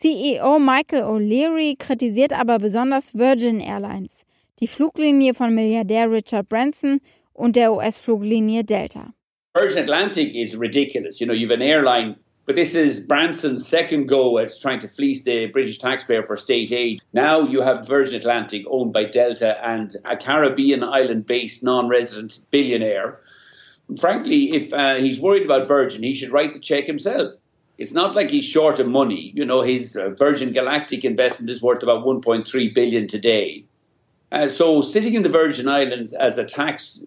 CEO 0.00 0.58
Michael 0.58 1.02
O'Leary 1.02 1.76
kritisiert 1.78 2.32
aber 2.32 2.58
besonders 2.58 3.12
Virgin 3.12 3.60
Airlines, 3.60 4.24
die 4.58 4.66
Fluglinie 4.66 5.34
von 5.34 5.54
Milliardär 5.54 6.10
Richard 6.10 6.48
Branson 6.48 7.02
und 7.34 7.54
der 7.54 7.70
US-Fluglinie 7.74 8.64
Delta. 8.64 9.12
Virgin 9.54 9.82
Atlantic 9.82 10.34
is 10.34 10.58
ridiculous. 10.58 11.20
You 11.20 11.26
know, 11.26 11.34
you've 11.34 11.50
an 11.50 11.60
airline 11.60 12.16
But 12.46 12.56
this 12.56 12.74
is 12.74 13.06
Branson's 13.06 13.68
second 13.68 14.08
go 14.08 14.38
at 14.38 14.50
trying 14.60 14.80
to 14.80 14.88
fleece 14.88 15.22
the 15.22 15.46
British 15.52 15.78
taxpayer 15.78 16.22
for 16.22 16.34
state 16.34 16.72
aid. 16.72 17.02
Now 17.12 17.42
you 17.42 17.60
have 17.60 17.86
Virgin 17.86 18.16
Atlantic 18.16 18.64
owned 18.68 18.94
by 18.94 19.04
Delta 19.04 19.62
and 19.62 19.94
a 20.06 20.16
Caribbean 20.16 20.82
island 20.82 21.26
based 21.26 21.62
non 21.62 21.88
resident 21.88 22.38
billionaire. 22.50 23.20
Frankly, 24.00 24.52
if 24.52 24.72
uh, 24.72 24.94
he's 24.94 25.20
worried 25.20 25.44
about 25.44 25.68
Virgin, 25.68 26.02
he 26.02 26.14
should 26.14 26.32
write 26.32 26.54
the 26.54 26.58
check 26.58 26.86
himself. 26.86 27.32
It's 27.80 27.94
not 27.94 28.14
like 28.14 28.30
he's 28.30 28.44
short 28.44 28.78
of 28.78 28.86
money. 28.86 29.32
You 29.34 29.44
know, 29.44 29.62
his 29.62 29.96
uh, 29.96 30.10
Virgin 30.10 30.52
Galactic 30.52 31.02
investment 31.02 31.50
is 31.50 31.62
worth 31.62 31.82
about 31.82 32.04
1.3 32.04 32.74
billion 32.74 33.06
today. 33.06 33.64
Uh, 34.30 34.48
so, 34.48 34.82
sitting 34.82 35.14
in 35.14 35.22
the 35.22 35.30
Virgin 35.30 35.66
Islands 35.66 36.12
as 36.12 36.38
a 36.38 36.44
tax 36.44 37.04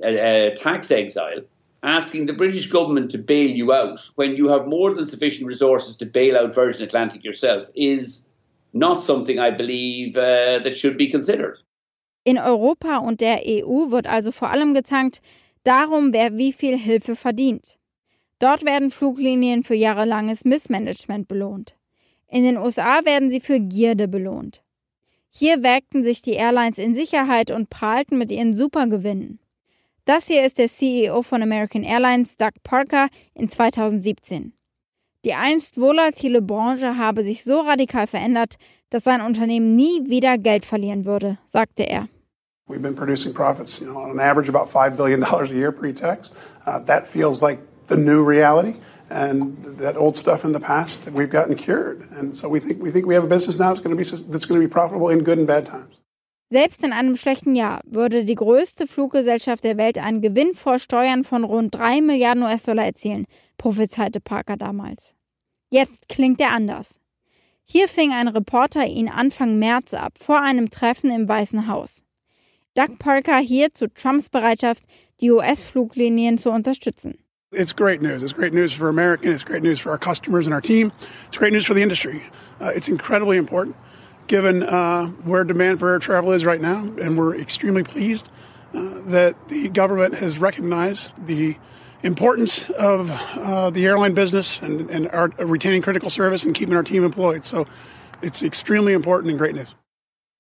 tax 0.55 0.91
exile 0.91 1.41
asking 1.83 2.25
the 2.25 2.33
British 2.33 2.67
government 2.67 3.11
to 3.11 3.17
bail 3.17 3.51
you 3.51 3.71
out 3.73 3.99
when 4.15 4.35
you 4.35 4.47
have 4.49 4.67
more 4.67 4.93
than 4.93 5.05
sufficient 5.05 5.47
resources 5.47 5.95
to 5.97 6.05
bail 6.05 6.35
out 6.37 6.55
Virgin 6.55 6.83
Atlantic 6.83 7.23
yourself 7.23 7.69
is 7.75 8.29
not 8.73 8.99
something 8.99 9.37
I 9.37 9.51
believe 9.51 10.17
uh, 10.17 10.59
that 10.63 10.75
should 10.75 10.97
be 10.97 11.07
considered. 11.07 11.59
In 12.25 12.37
Europa 12.37 12.97
und 12.97 13.19
der 13.19 13.41
EU 13.45 13.91
wird 13.91 14.07
also 14.07 14.31
vor 14.31 14.49
allem 14.49 14.73
gezankt 14.73 15.21
darum, 15.63 16.13
wer 16.13 16.37
wie 16.37 16.53
viel 16.53 16.77
Hilfe 16.77 17.15
verdient. 17.15 17.77
Dort 18.43 18.65
werden 18.65 18.91
Fluglinien 18.91 19.63
für 19.63 19.73
jahrelanges 19.73 20.43
Missmanagement 20.43 21.29
belohnt. 21.29 21.77
In 22.27 22.43
den 22.43 22.57
USA 22.57 23.05
werden 23.05 23.31
sie 23.31 23.39
für 23.39 23.57
Gierde 23.57 24.09
belohnt. 24.09 24.61
Hier 25.29 25.63
wägten 25.63 26.03
sich 26.03 26.21
die 26.21 26.33
Airlines 26.33 26.77
in 26.77 26.93
Sicherheit 26.93 27.51
und 27.51 27.69
prahlten 27.69 28.17
mit 28.17 28.31
ihren 28.31 28.53
Supergewinnen. 28.53 29.39
Das 30.03 30.27
hier 30.27 30.45
ist 30.45 30.57
der 30.57 30.67
CEO 30.67 31.21
von 31.21 31.41
American 31.41 31.83
Airlines, 31.83 32.35
Doug 32.35 32.51
Parker, 32.63 33.07
in 33.33 33.47
2017. 33.47 34.51
Die 35.23 35.35
einst 35.35 35.79
volatile 35.79 36.41
Branche 36.41 36.97
habe 36.97 37.23
sich 37.23 37.45
so 37.45 37.61
radikal 37.61 38.07
verändert, 38.07 38.55
dass 38.89 39.05
sein 39.05 39.21
Unternehmen 39.21 39.75
nie 39.75 40.09
wieder 40.09 40.37
Geld 40.37 40.65
verlieren 40.65 41.05
würde, 41.05 41.37
sagte 41.47 41.83
er. 41.83 42.09
We've 42.67 42.81
been 42.81 42.95
producing 42.95 43.33
profits, 43.33 43.79
you 43.79 43.87
know, 43.87 44.01
on 44.01 44.19
average 44.19 44.49
about 44.49 44.69
$5 44.69 44.97
billion 44.97 45.23
a 45.23 45.45
year 45.45 45.71
pre-tax. 45.71 46.29
Uh, 46.65 46.79
that 46.85 47.07
feels 47.07 47.41
like 47.41 47.59
the 47.93 48.01
new 48.01 48.23
reality. 48.23 48.75
And 49.09 49.77
that 49.77 49.95
old 49.95 50.17
stuff 50.17 50.43
in 50.43 50.53
the 50.53 50.59
past, 50.59 51.05
we've 51.11 51.29
gotten 51.29 51.55
cured. 51.55 52.09
And 52.17 52.35
so 52.35 52.49
we 52.49 52.59
think, 52.59 52.81
we 52.81 52.89
think 52.89 53.05
we 53.05 53.13
have 53.13 53.23
a 53.23 53.27
business 53.27 53.59
now 53.59 53.67
that's 53.67 53.81
going 53.81 53.95
to 53.95 54.01
be, 54.01 54.09
that's 54.31 54.45
going 54.45 54.59
to 54.59 54.67
be 54.67 54.71
profitable 54.71 55.09
in 55.09 55.23
good 55.23 55.37
and 55.37 55.47
bad 55.47 55.67
times. 55.67 55.99
Selbst 56.49 56.83
in 56.83 56.93
einem 56.93 57.15
schlechten 57.15 57.55
Jahr 57.55 57.81
würde 57.83 58.25
die 58.25 58.35
größte 58.35 58.85
Fluggesellschaft 58.85 59.63
der 59.63 59.77
Welt 59.77 59.97
einen 59.97 60.21
Gewinn 60.21 60.53
vor 60.53 60.77
Steuern 60.77 61.23
von 61.23 61.43
rund 61.43 61.73
3 61.73 62.01
Milliarden 62.01 62.43
US-Dollar 62.43 62.85
erzielen, 62.85 63.25
prophezeite 63.57 64.19
Parker 64.19 64.55
damals. 64.55 65.15
Jetzt 65.71 66.09
klingt 66.09 66.39
er 66.39 66.51
anders. 66.51 66.99
Hier 67.65 67.87
fing 67.87 68.11
ein 68.11 68.27
Reporter 68.27 68.85
ihn 68.85 69.09
Anfang 69.09 69.57
März 69.57 69.95
ab, 69.95 70.13
vor 70.19 70.41
einem 70.41 70.69
Treffen 70.69 71.09
im 71.09 71.27
Weißen 71.27 71.67
Haus. 71.67 72.03
Doug 72.75 72.99
Parker 72.99 73.37
hier 73.37 73.73
zu 73.73 73.91
Trumps 73.91 74.29
Bereitschaft, 74.29 74.83
die 75.21 75.31
US-Fluglinien 75.31 76.37
zu 76.37 76.51
unterstützen. 76.51 77.22
It's 77.53 77.71
great 77.71 78.01
news. 78.01 78.23
It's 78.23 78.33
great 78.33 78.53
news 78.53 78.73
for 78.73 78.89
America. 78.89 79.29
It's 79.31 79.43
great 79.43 79.63
news 79.63 79.79
for 79.79 79.91
our 79.91 79.97
customers 79.97 80.47
and 80.47 80.53
our 80.53 80.61
team. 80.61 80.91
It's 81.27 81.37
great 81.37 81.53
news 81.53 81.65
for 81.65 81.73
the 81.73 81.81
industry. 81.81 82.23
Uh, 82.59 82.71
it's 82.75 82.89
incredibly 82.89 83.37
important. 83.37 83.75
given 84.27 84.63
uh, 84.63 85.07
where 85.25 85.43
demand 85.43 85.79
for 85.79 85.89
air 85.89 85.99
travel 85.99 86.31
is 86.31 86.45
right 86.45 86.61
now. 86.61 86.79
And 87.01 87.17
we're 87.17 87.35
extremely 87.35 87.83
pleased 87.83 88.29
uh, 88.73 89.01
that 89.07 89.35
the 89.49 89.69
government 89.69 90.15
has 90.15 90.39
recognized 90.39 91.13
the 91.25 91.55
importance 92.03 92.69
of 92.71 93.11
uh, 93.11 93.69
the 93.69 93.85
airline 93.85 94.13
business 94.13 94.61
and, 94.61 94.89
and 94.89 95.07
our 95.09 95.29
retaining 95.39 95.81
critical 95.81 96.09
service 96.09 96.43
and 96.43 96.53
keeping 96.53 96.75
our 96.75 96.83
team 96.83 97.03
employed. 97.03 97.45
So 97.45 97.67
it's 98.21 98.43
extremely 98.43 98.93
important 98.93 99.29
and 99.31 99.39
great 99.39 99.55
news. 99.55 99.75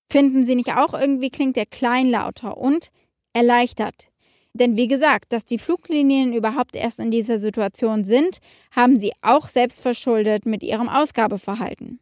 Finden 0.09 0.45
Sie 0.45 0.55
nicht 0.55 0.75
auch 0.75 0.93
irgendwie 0.93 1.31
klingt 1.31 1.55
der 1.55 1.65
kleinlauter 1.65 2.57
und 2.57 2.91
erleichtert? 3.33 4.12
Denn 4.53 4.77
wie 4.77 4.87
gesagt, 4.87 5.33
dass 5.33 5.45
die 5.45 5.57
Fluglinien 5.57 6.33
überhaupt 6.33 6.75
erst 6.75 6.99
in 6.99 7.09
dieser 7.09 7.39
Situation 7.39 8.03
sind, 8.03 8.37
haben 8.71 8.99
sie 8.99 9.11
auch 9.21 9.47
selbst 9.47 9.81
verschuldet 9.81 10.45
mit 10.45 10.61
ihrem 10.61 10.89
Ausgabeverhalten. 10.89 11.99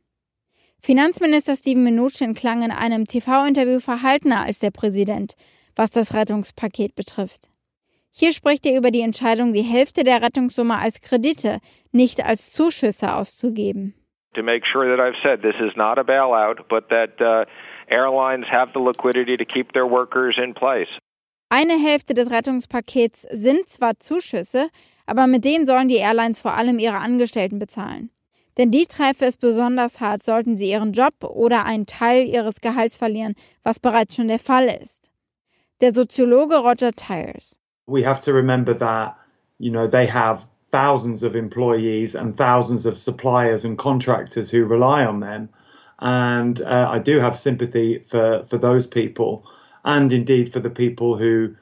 Finanzminister 0.82 1.56
Steven 1.56 1.84
Mnuchin 1.84 2.34
klang 2.34 2.64
in 2.64 2.72
einem 2.72 3.06
TV-Interview 3.06 3.80
verhaltener 3.80 4.44
als 4.44 4.60
der 4.60 4.72
Präsident, 4.72 5.36
was 5.76 5.92
das 5.92 6.14
Rettungspaket 6.14 6.96
betrifft. 6.96 7.48
Hier 8.10 8.34
spricht 8.34 8.66
er 8.66 8.78
über 8.78 8.92
die 8.92 9.02
Entscheidung, 9.02 9.54
die 9.54 9.62
Hälfte 9.62 10.04
der 10.04 10.22
Rettungssumme 10.22 10.78
als 10.78 11.00
Kredite, 11.00 11.60
nicht 11.94 12.26
als 12.26 12.52
Zuschüsse 12.52 13.14
auszugeben. 13.14 13.94
To 14.34 14.44
make 14.44 14.66
sure 14.66 14.86
that 14.86 15.00
I've 15.00 15.22
said 15.22 15.42
this 15.42 15.56
is 15.62 15.76
not 15.76 15.98
a 15.98 16.04
bailout, 16.04 16.68
but 16.68 16.90
that 16.90 17.22
uh, 17.22 17.46
airlines 17.88 18.48
have 18.50 18.72
the 18.74 18.80
liquidity 18.80 19.38
to 19.38 19.46
keep 19.46 19.74
their 19.74 19.86
workers 19.86 20.38
in 20.38 20.54
place. 20.54 20.90
Eine 21.54 21.78
Hälfte 21.78 22.14
des 22.14 22.32
Rettungspakets 22.32 23.28
sind 23.30 23.68
zwar 23.68 24.00
Zuschüsse, 24.00 24.70
aber 25.06 25.28
mit 25.28 25.44
denen 25.44 25.68
sollen 25.68 25.90
die 25.90 25.98
Airlines 25.98 26.40
vor 26.40 26.54
allem 26.54 26.80
ihre 26.80 27.00
Angestellten 27.00 27.60
bezahlen. 27.60 28.10
Denn 28.58 28.72
die 28.72 28.86
treffe 28.86 29.26
es 29.26 29.36
besonders 29.36 30.00
hart, 30.00 30.24
sollten 30.24 30.56
sie 30.56 30.72
ihren 30.72 30.94
Job 30.94 31.14
oder 31.26 31.66
einen 31.66 31.86
Teil 31.86 32.26
ihres 32.26 32.62
Gehalts 32.62 32.96
verlieren, 32.96 33.36
was 33.64 33.82
bereits 33.82 34.16
schon 34.16 34.30
der 34.30 34.40
Fall 34.40 34.68
ist. 34.82 35.12
Der 35.82 35.94
Soziologe 35.94 36.56
Roger 36.56 36.94
Tyers. 36.94 37.60
We 37.86 38.08
have 38.08 38.24
to 38.24 38.32
remember 38.32 38.74
that, 38.74 39.18
you 39.60 39.72
know, 39.72 39.90
they 39.90 40.08
have 40.08 40.46
thousands 40.72 41.22
of 41.22 41.36
employees 41.36 42.16
and 42.16 42.38
thousands 42.38 42.86
of 42.86 42.98
suppliers 42.98 43.66
and 43.66 43.78
contractors 43.78 44.54
who 44.54 44.66
rely 44.66 45.06
on 45.06 45.20
them. 45.20 45.50
And 46.00 46.62
uh, 46.62 46.88
I 46.90 47.00
do 47.00 47.20
have 47.20 47.36
sympathy 47.36 48.00
for, 48.06 48.46
for 48.46 48.58
those 48.58 48.88
people 48.88 49.44
and 49.84 50.14
indeed 50.14 50.52
for 50.52 50.60
the 50.60 50.70
people 50.70 51.18
who, 51.18 51.56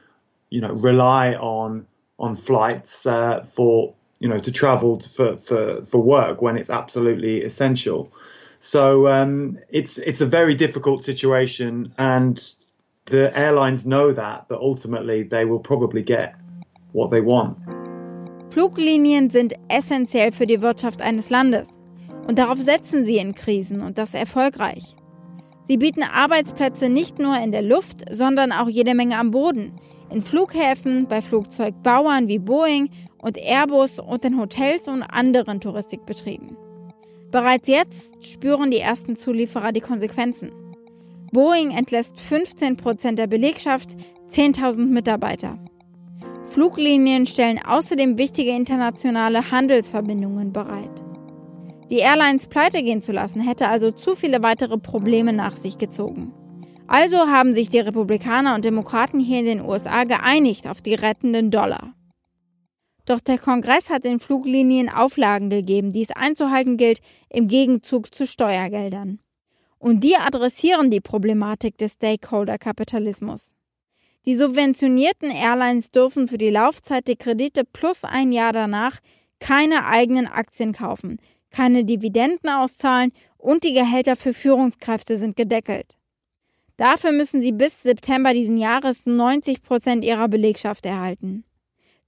you 0.49 0.61
know, 0.61 0.73
rely 0.73 1.33
on 1.35 1.85
on 2.17 2.35
flights 2.35 3.05
uh, 3.05 3.43
for 3.43 3.93
you 4.19 4.27
know, 4.27 4.37
to 4.37 4.51
travel 4.51 4.99
for, 4.99 5.37
for, 5.37 5.83
for 5.85 6.01
work 6.01 6.41
when 6.41 6.57
it's 6.57 6.69
absolutely 6.69 7.41
essential. 7.43 8.11
So 8.59 9.07
um, 9.07 9.57
it's 9.69 9.97
it's 9.97 10.19
a 10.19 10.25
very 10.25 10.53
difficult 10.53 11.01
situation, 11.03 11.93
and 11.97 12.37
the 13.05 13.31
airlines 13.37 13.85
know 13.85 14.11
that, 14.11 14.49
but 14.49 14.59
ultimately 14.59 15.23
they 15.23 15.45
will 15.45 15.59
probably 15.59 16.03
get 16.03 16.35
what 16.91 17.09
they 17.09 17.21
want. 17.21 17.57
Fluglinien 18.49 19.31
sind 19.31 19.53
essentiell 19.69 20.33
für 20.33 20.45
die 20.45 20.61
Wirtschaft 20.61 21.01
eines 21.01 21.29
Landes. 21.29 21.67
Und 22.27 22.37
darauf 22.37 22.59
setzen 22.59 23.05
sie 23.05 23.17
in 23.17 23.33
Krisen 23.33 23.81
und 23.81 23.97
das 23.97 24.13
erfolgreich. 24.13 24.95
Sie 25.69 25.77
bieten 25.77 26.01
Arbeitsplätze 26.01 26.89
nicht 26.89 27.19
nur 27.19 27.37
in 27.37 27.51
der 27.51 27.61
Luft, 27.61 28.03
sondern 28.11 28.51
auch 28.51 28.67
jede 28.67 28.95
Menge 28.95 29.19
am 29.19 29.29
Boden. 29.29 29.73
In 30.09 30.23
Flughäfen, 30.23 31.05
bei 31.07 31.21
Flugzeugbauern 31.21 32.27
wie 32.27 32.39
Boeing 32.39 32.89
und 33.21 33.37
Airbus 33.37 33.99
und 33.99 34.25
in 34.25 34.39
Hotels 34.39 34.87
und 34.87 35.03
anderen 35.03 35.61
Touristikbetrieben. 35.61 36.57
Bereits 37.29 37.67
jetzt 37.67 38.25
spüren 38.25 38.71
die 38.71 38.79
ersten 38.79 39.15
Zulieferer 39.15 39.71
die 39.71 39.81
Konsequenzen. 39.81 40.51
Boeing 41.31 41.69
entlässt 41.69 42.19
15 42.19 42.75
Prozent 42.75 43.19
der 43.19 43.27
Belegschaft, 43.27 43.91
10.000 44.31 44.87
Mitarbeiter. 44.87 45.59
Fluglinien 46.49 47.27
stellen 47.27 47.59
außerdem 47.63 48.17
wichtige 48.17 48.55
internationale 48.55 49.51
Handelsverbindungen 49.51 50.51
bereit. 50.51 51.03
Die 51.89 51.97
Airlines 51.97 52.47
pleite 52.47 52.83
gehen 52.83 53.01
zu 53.01 53.11
lassen, 53.11 53.41
hätte 53.41 53.67
also 53.67 53.91
zu 53.91 54.15
viele 54.15 54.43
weitere 54.43 54.77
Probleme 54.77 55.33
nach 55.33 55.57
sich 55.57 55.77
gezogen. 55.79 56.33
Also 56.87 57.27
haben 57.27 57.53
sich 57.53 57.69
die 57.69 57.79
Republikaner 57.79 58.55
und 58.55 58.65
Demokraten 58.65 59.19
hier 59.19 59.39
in 59.39 59.45
den 59.45 59.61
USA 59.61 60.03
geeinigt 60.03 60.67
auf 60.67 60.81
die 60.81 60.95
rettenden 60.95 61.51
Dollar. 61.51 61.93
Doch 63.05 63.19
der 63.19 63.39
Kongress 63.39 63.89
hat 63.89 64.05
den 64.05 64.19
Fluglinien 64.19 64.87
Auflagen 64.87 65.49
gegeben, 65.49 65.91
die 65.91 66.03
es 66.03 66.11
einzuhalten 66.11 66.77
gilt, 66.77 66.99
im 67.29 67.47
Gegenzug 67.47 68.13
zu 68.13 68.27
Steuergeldern. 68.27 69.19
Und 69.79 70.03
die 70.03 70.15
adressieren 70.15 70.91
die 70.91 71.01
Problematik 71.01 71.77
des 71.79 71.93
Stakeholder-Kapitalismus. 71.93 73.53
Die 74.25 74.35
subventionierten 74.35 75.31
Airlines 75.31 75.89
dürfen 75.89 76.27
für 76.27 76.37
die 76.37 76.51
Laufzeit 76.51 77.07
der 77.07 77.15
Kredite 77.15 77.63
plus 77.63 78.03
ein 78.03 78.31
Jahr 78.31 78.53
danach 78.53 78.99
keine 79.39 79.85
eigenen 79.85 80.27
Aktien 80.27 80.73
kaufen, 80.73 81.17
keine 81.51 81.83
Dividenden 81.83 82.49
auszahlen 82.49 83.11
und 83.37 83.63
die 83.63 83.73
Gehälter 83.73 84.15
für 84.15 84.33
Führungskräfte 84.33 85.17
sind 85.17 85.35
gedeckelt. 85.35 85.97
Dafür 86.77 87.11
müssen 87.11 87.41
sie 87.41 87.51
bis 87.51 87.83
September 87.83 88.33
diesen 88.33 88.57
Jahres 88.57 89.05
90 89.05 89.63
Prozent 89.63 90.03
ihrer 90.03 90.27
Belegschaft 90.29 90.85
erhalten. 90.85 91.43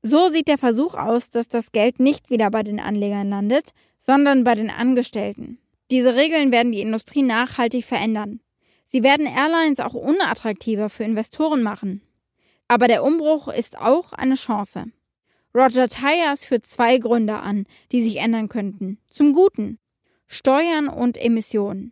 So 0.02 0.30
sieht 0.30 0.48
der 0.48 0.58
Versuch 0.58 0.96
aus, 0.96 1.30
dass 1.30 1.48
das 1.48 1.72
Geld 1.72 2.00
nicht 2.00 2.30
wieder 2.30 2.50
bei 2.50 2.64
den 2.64 2.80
Anlegern 2.80 3.30
landet, 3.30 3.72
sondern 4.00 4.44
bei 4.44 4.56
den 4.56 4.70
Angestellten. 4.70 5.60
Diese 5.92 6.16
Regeln 6.16 6.52
werden 6.52 6.72
die 6.72 6.82
Industrie 6.82 7.22
nachhaltig 7.22 7.86
verändern. 7.86 8.40
Sie 8.86 9.04
werden 9.04 9.28
Airlines 9.28 9.80
auch 9.80 9.94
unattraktiver 9.94 10.90
für 10.90 11.04
Investoren 11.04 11.62
machen. 11.62 12.02
Aber 12.68 12.88
der 12.88 13.04
Umbruch 13.04 13.50
ist 13.50 13.78
auch 13.78 14.14
eine 14.14 14.36
Chance. 14.36 14.86
Roger 15.54 15.90
Tyers 15.90 16.46
führt 16.46 16.66
zwei 16.66 16.98
Gründe 16.98 17.38
an, 17.38 17.66
die 17.92 18.04
sich 18.04 18.18
ändern 18.18 18.50
könnten. 18.50 18.98
Zum 19.10 19.34
Guten. 19.34 19.80
Steuern 20.28 20.88
und 20.88 21.18
Emissionen. 21.18 21.92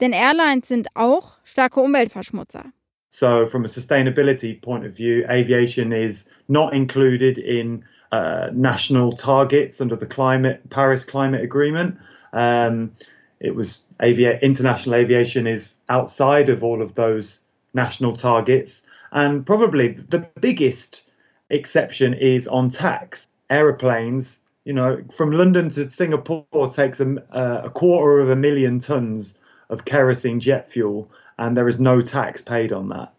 Denn 0.00 0.12
Airlines 0.12 0.68
sind 0.68 0.88
auch 0.94 1.38
starke 1.44 1.80
Umweltverschmutzer. 1.80 2.72
So, 3.10 3.44
from 3.44 3.64
a 3.64 3.68
sustainability 3.68 4.60
point 4.60 4.86
of 4.86 4.96
view, 4.96 5.24
aviation 5.28 5.92
is 5.92 6.30
not 6.46 6.72
included 6.72 7.38
in 7.38 7.84
uh, 8.12 8.50
national 8.52 9.12
targets 9.14 9.80
under 9.80 9.96
the 9.96 10.06
climate 10.06 10.60
Paris 10.70 11.04
Climate 11.04 11.42
Agreement. 11.42 11.98
Um, 12.32 12.92
it 13.40 13.56
was 13.56 13.88
avia- 14.00 14.38
international 14.40 14.94
aviation 14.94 15.48
is 15.48 15.80
outside 15.88 16.48
of 16.48 16.62
all 16.62 16.82
of 16.82 16.94
those 16.94 17.40
national 17.74 18.12
targets, 18.12 18.86
and 19.10 19.44
probably 19.44 19.88
the 19.88 20.28
biggest 20.40 21.09
exception 21.50 22.14
is 22.14 22.48
on 22.48 22.70
tax. 22.70 23.28
Aeroplanes, 23.50 24.42
you 24.64 24.72
know, 24.72 25.02
from 25.12 25.32
London 25.32 25.68
to 25.70 25.90
Singapore 25.90 26.70
takes 26.72 27.00
a, 27.00 27.16
uh, 27.32 27.62
a 27.64 27.70
quarter 27.70 28.20
of 28.20 28.30
a 28.30 28.36
million 28.36 28.78
tons 28.78 29.38
of 29.68 29.84
kerosene 29.84 30.40
jet 30.40 30.68
fuel, 30.68 31.10
and 31.38 31.56
there 31.56 31.68
is 31.68 31.80
no 31.80 32.00
tax 32.00 32.40
paid 32.40 32.72
on 32.72 32.88
that. 32.88 33.12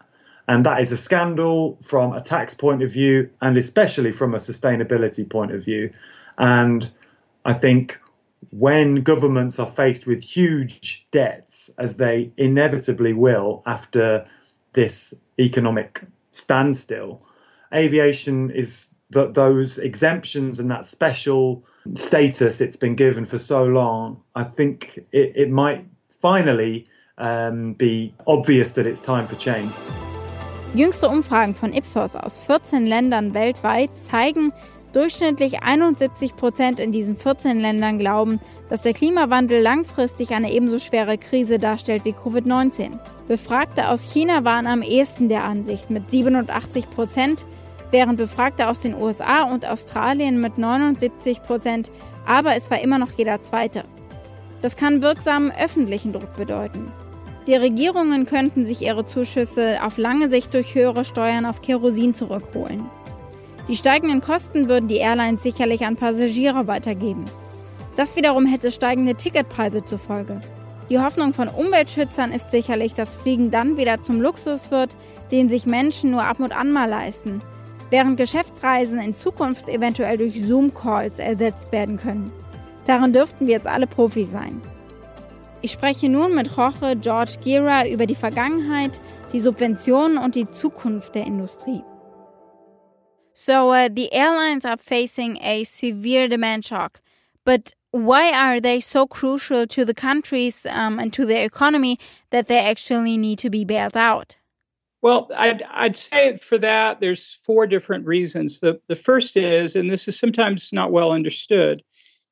And 0.48 0.66
that 0.66 0.80
is 0.80 0.90
a 0.90 0.96
scandal 0.96 1.78
from 1.82 2.12
a 2.12 2.20
tax 2.20 2.54
point 2.54 2.82
of 2.82 2.90
view, 2.90 3.30
and 3.40 3.56
especially 3.56 4.12
from 4.12 4.34
a 4.34 4.38
sustainability 4.38 5.28
point 5.28 5.52
of 5.52 5.64
view. 5.64 5.92
And 6.38 6.90
I 7.44 7.52
think 7.52 8.00
when 8.50 8.96
governments 8.96 9.58
are 9.58 9.66
faced 9.66 10.06
with 10.06 10.22
huge 10.22 11.06
debts, 11.10 11.70
as 11.78 11.96
they 11.96 12.32
inevitably 12.36 13.12
will 13.12 13.62
after 13.66 14.26
this 14.72 15.14
economic 15.38 16.02
standstill, 16.32 17.22
aviation 17.72 18.50
is 18.50 18.94
that 19.10 19.34
those 19.34 19.78
exemptions 19.78 20.58
and 20.58 20.70
that 20.70 20.84
special 20.84 21.64
status 21.94 22.60
it's 22.60 22.76
been 22.76 22.94
given 22.94 23.26
for 23.26 23.38
so 23.38 23.64
long. 23.64 24.20
I 24.34 24.44
think 24.44 24.98
it, 25.12 25.32
it 25.34 25.50
might 25.50 25.84
finally 26.20 26.86
um, 27.18 27.74
be 27.74 28.14
obvious 28.26 28.72
that 28.72 28.86
it's 28.86 29.02
time 29.02 29.26
for 29.26 29.36
change. 29.36 29.72
Jüngste 30.74 31.08
Umfragen 31.08 31.54
von 31.54 31.74
Ipsos 31.74 32.16
aus 32.16 32.38
14 32.38 32.86
Ländern 32.86 33.34
weltweit 33.34 33.90
zeigen, 33.98 34.52
durchschnittlich 34.94 35.62
71 35.62 36.34
Prozent 36.36 36.80
in 36.80 36.92
diesen 36.92 37.18
14 37.18 37.60
Ländern 37.60 37.98
glauben, 37.98 38.40
dass 38.70 38.80
der 38.80 38.94
Klimawandel 38.94 39.60
langfristig 39.60 40.30
eine 40.30 40.50
ebenso 40.50 40.78
schwere 40.78 41.18
Krise 41.18 41.58
darstellt 41.58 42.06
wie 42.06 42.14
Covid-19. 42.14 42.98
Befragte 43.28 43.90
aus 43.90 44.02
China 44.02 44.44
waren 44.44 44.66
am 44.66 44.80
ehesten 44.80 45.28
der 45.28 45.44
Ansicht 45.44 45.90
mit 45.90 46.10
87 46.10 46.88
Prozent, 46.90 47.44
während 47.92 48.16
Befragte 48.16 48.68
aus 48.68 48.80
den 48.80 49.00
USA 49.00 49.44
und 49.44 49.64
Australien 49.68 50.40
mit 50.40 50.58
79 50.58 51.42
Prozent, 51.44 51.92
aber 52.26 52.56
es 52.56 52.70
war 52.70 52.80
immer 52.80 52.98
noch 52.98 53.12
jeder 53.16 53.40
Zweite. 53.42 53.84
Das 54.60 54.76
kann 54.76 55.02
wirksamen 55.02 55.52
öffentlichen 55.52 56.12
Druck 56.12 56.34
bedeuten. 56.36 56.90
Die 57.46 57.54
Regierungen 57.54 58.26
könnten 58.26 58.64
sich 58.64 58.82
ihre 58.82 59.04
Zuschüsse 59.04 59.78
auf 59.82 59.98
lange 59.98 60.30
Sicht 60.30 60.54
durch 60.54 60.74
höhere 60.74 61.04
Steuern 61.04 61.44
auf 61.44 61.60
Kerosin 61.60 62.14
zurückholen. 62.14 62.84
Die 63.68 63.76
steigenden 63.76 64.20
Kosten 64.20 64.68
würden 64.68 64.88
die 64.88 64.96
Airlines 64.96 65.42
sicherlich 65.42 65.84
an 65.84 65.96
Passagiere 65.96 66.66
weitergeben. 66.66 67.24
Das 67.96 68.16
wiederum 68.16 68.46
hätte 68.46 68.70
steigende 68.70 69.14
Ticketpreise 69.14 69.84
zur 69.84 69.98
Folge. 69.98 70.40
Die 70.88 70.98
Hoffnung 70.98 71.32
von 71.32 71.48
Umweltschützern 71.48 72.32
ist 72.32 72.50
sicherlich, 72.50 72.94
dass 72.94 73.14
Fliegen 73.14 73.50
dann 73.50 73.76
wieder 73.76 74.02
zum 74.02 74.20
Luxus 74.20 74.70
wird, 74.70 74.96
den 75.30 75.48
sich 75.48 75.66
Menschen 75.66 76.10
nur 76.10 76.24
ab 76.24 76.38
und 76.40 76.52
an 76.52 76.70
mal 76.70 76.88
leisten, 76.88 77.40
während 77.92 78.16
Geschäftsreisen 78.16 78.98
in 78.98 79.14
Zukunft 79.14 79.68
eventuell 79.68 80.16
durch 80.16 80.42
Zoom-Calls 80.42 81.18
ersetzt 81.18 81.70
werden 81.72 81.98
können. 81.98 82.32
Darin 82.86 83.12
dürften 83.12 83.46
wir 83.46 83.54
jetzt 83.54 83.66
alle 83.66 83.86
Profis 83.86 84.30
sein. 84.30 84.62
Ich 85.60 85.72
spreche 85.72 86.08
nun 86.08 86.34
mit 86.34 86.48
Jorge 86.56 86.96
George 86.96 87.36
Gira 87.44 87.86
über 87.86 88.06
die 88.06 88.14
Vergangenheit, 88.16 88.98
die 89.32 89.40
Subventionen 89.40 90.16
und 90.16 90.34
die 90.34 90.50
Zukunft 90.50 91.14
der 91.14 91.26
Industrie. 91.26 91.82
So, 93.34 93.70
uh, 93.70 93.88
the 93.94 94.08
airlines 94.10 94.64
are 94.64 94.78
facing 94.78 95.38
a 95.42 95.64
severe 95.64 96.28
demand 96.28 96.64
shock, 96.64 97.00
but 97.44 97.74
why 97.92 98.32
are 98.32 98.60
they 98.60 98.80
so 98.80 99.06
crucial 99.06 99.66
to 99.66 99.84
the 99.84 99.94
countries 99.94 100.64
um, 100.66 100.98
and 100.98 101.12
to 101.12 101.26
their 101.26 101.44
economy 101.44 101.98
that 102.30 102.48
they 102.48 102.58
actually 102.58 103.18
need 103.18 103.38
to 103.40 103.50
be 103.50 103.64
bailed 103.64 103.96
out? 103.96 104.36
Well, 105.02 105.28
I'd, 105.36 105.62
I'd 105.62 105.96
say 105.96 106.36
for 106.36 106.58
that, 106.58 107.00
there's 107.00 107.38
four 107.44 107.66
different 107.66 108.06
reasons. 108.06 108.60
The, 108.60 108.80
the 108.86 108.94
first 108.94 109.36
is, 109.36 109.74
and 109.74 109.90
this 109.90 110.06
is 110.06 110.18
sometimes 110.18 110.72
not 110.72 110.92
well 110.92 111.10
understood, 111.10 111.82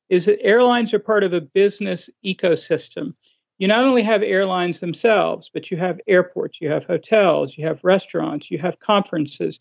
is 0.09 0.27
that 0.27 0.43
airlines 0.43 0.95
are 0.95 1.01
part 1.01 1.25
of 1.25 1.33
a 1.33 1.41
business 1.41 2.09
ecosystem. 2.25 3.15
You 3.59 3.67
not 3.69 3.85
only 3.85 4.05
have 4.05 4.23
airlines 4.23 4.79
themselves, 4.79 5.51
but 5.53 5.71
you 5.71 5.77
have 5.79 6.01
airports, 6.07 6.61
you 6.61 6.71
have 6.71 6.87
hotels, 6.87 7.59
you 7.59 7.67
have 7.67 7.85
restaurants, 7.85 8.51
you 8.51 8.59
have 8.59 8.79
conferences. 8.79 9.59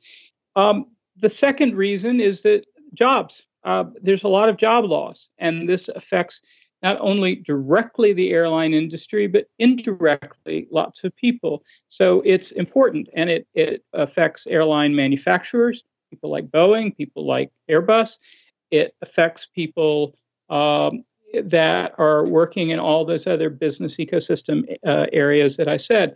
Um, 0.55 0.85
the 1.17 1.29
second 1.29 1.75
reason 1.75 2.19
is 2.21 2.43
that 2.43 2.65
jobs. 2.93 3.45
Uh, 3.63 3.85
there's 4.01 4.23
a 4.23 4.29
lot 4.29 4.49
of 4.49 4.57
job 4.57 4.85
loss, 4.85 5.29
and 5.37 5.67
this 5.67 5.89
affects 5.89 6.41
not 6.81 6.97
only 6.99 7.35
directly 7.35 8.13
the 8.13 8.31
airline 8.31 8.73
industry, 8.73 9.27
but 9.27 9.47
indirectly 9.57 10.67
lots 10.71 11.03
of 11.03 11.15
people. 11.15 11.63
So 11.89 12.21
it's 12.25 12.51
important, 12.51 13.09
and 13.13 13.29
it, 13.29 13.47
it 13.53 13.83
affects 13.93 14.47
airline 14.47 14.95
manufacturers, 14.95 15.83
people 16.09 16.29
like 16.29 16.47
Boeing, 16.47 16.95
people 16.95 17.27
like 17.27 17.51
Airbus. 17.69 18.17
It 18.71 18.95
affects 19.01 19.45
people 19.45 20.15
um, 20.49 21.03
that 21.43 21.93
are 21.97 22.25
working 22.25 22.69
in 22.69 22.79
all 22.79 23.05
those 23.05 23.27
other 23.27 23.49
business 23.49 23.97
ecosystem 23.97 24.75
uh, 24.85 25.05
areas 25.11 25.57
that 25.57 25.67
I 25.67 25.77
said. 25.77 26.15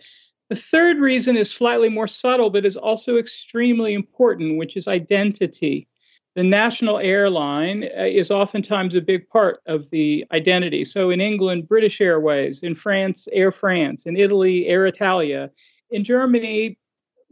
The 0.49 0.55
third 0.55 0.97
reason 0.97 1.37
is 1.37 1.51
slightly 1.51 1.89
more 1.89 2.07
subtle, 2.07 2.49
but 2.49 2.65
is 2.65 2.77
also 2.77 3.17
extremely 3.17 3.93
important, 3.93 4.57
which 4.57 4.77
is 4.77 4.87
identity. 4.87 5.87
The 6.35 6.43
national 6.43 6.97
airline 6.97 7.83
uh, 7.83 8.03
is 8.05 8.31
oftentimes 8.31 8.95
a 8.95 9.01
big 9.01 9.29
part 9.29 9.59
of 9.67 9.89
the 9.91 10.25
identity. 10.31 10.83
So 10.85 11.11
in 11.11 11.21
England, 11.21 11.67
British 11.67 12.01
Airways, 12.01 12.63
in 12.63 12.73
France, 12.73 13.27
Air 13.31 13.51
France, 13.51 14.05
in 14.05 14.17
Italy, 14.17 14.67
Air 14.67 14.85
Italia, 14.87 15.51
in 15.91 16.03
Germany, 16.03 16.77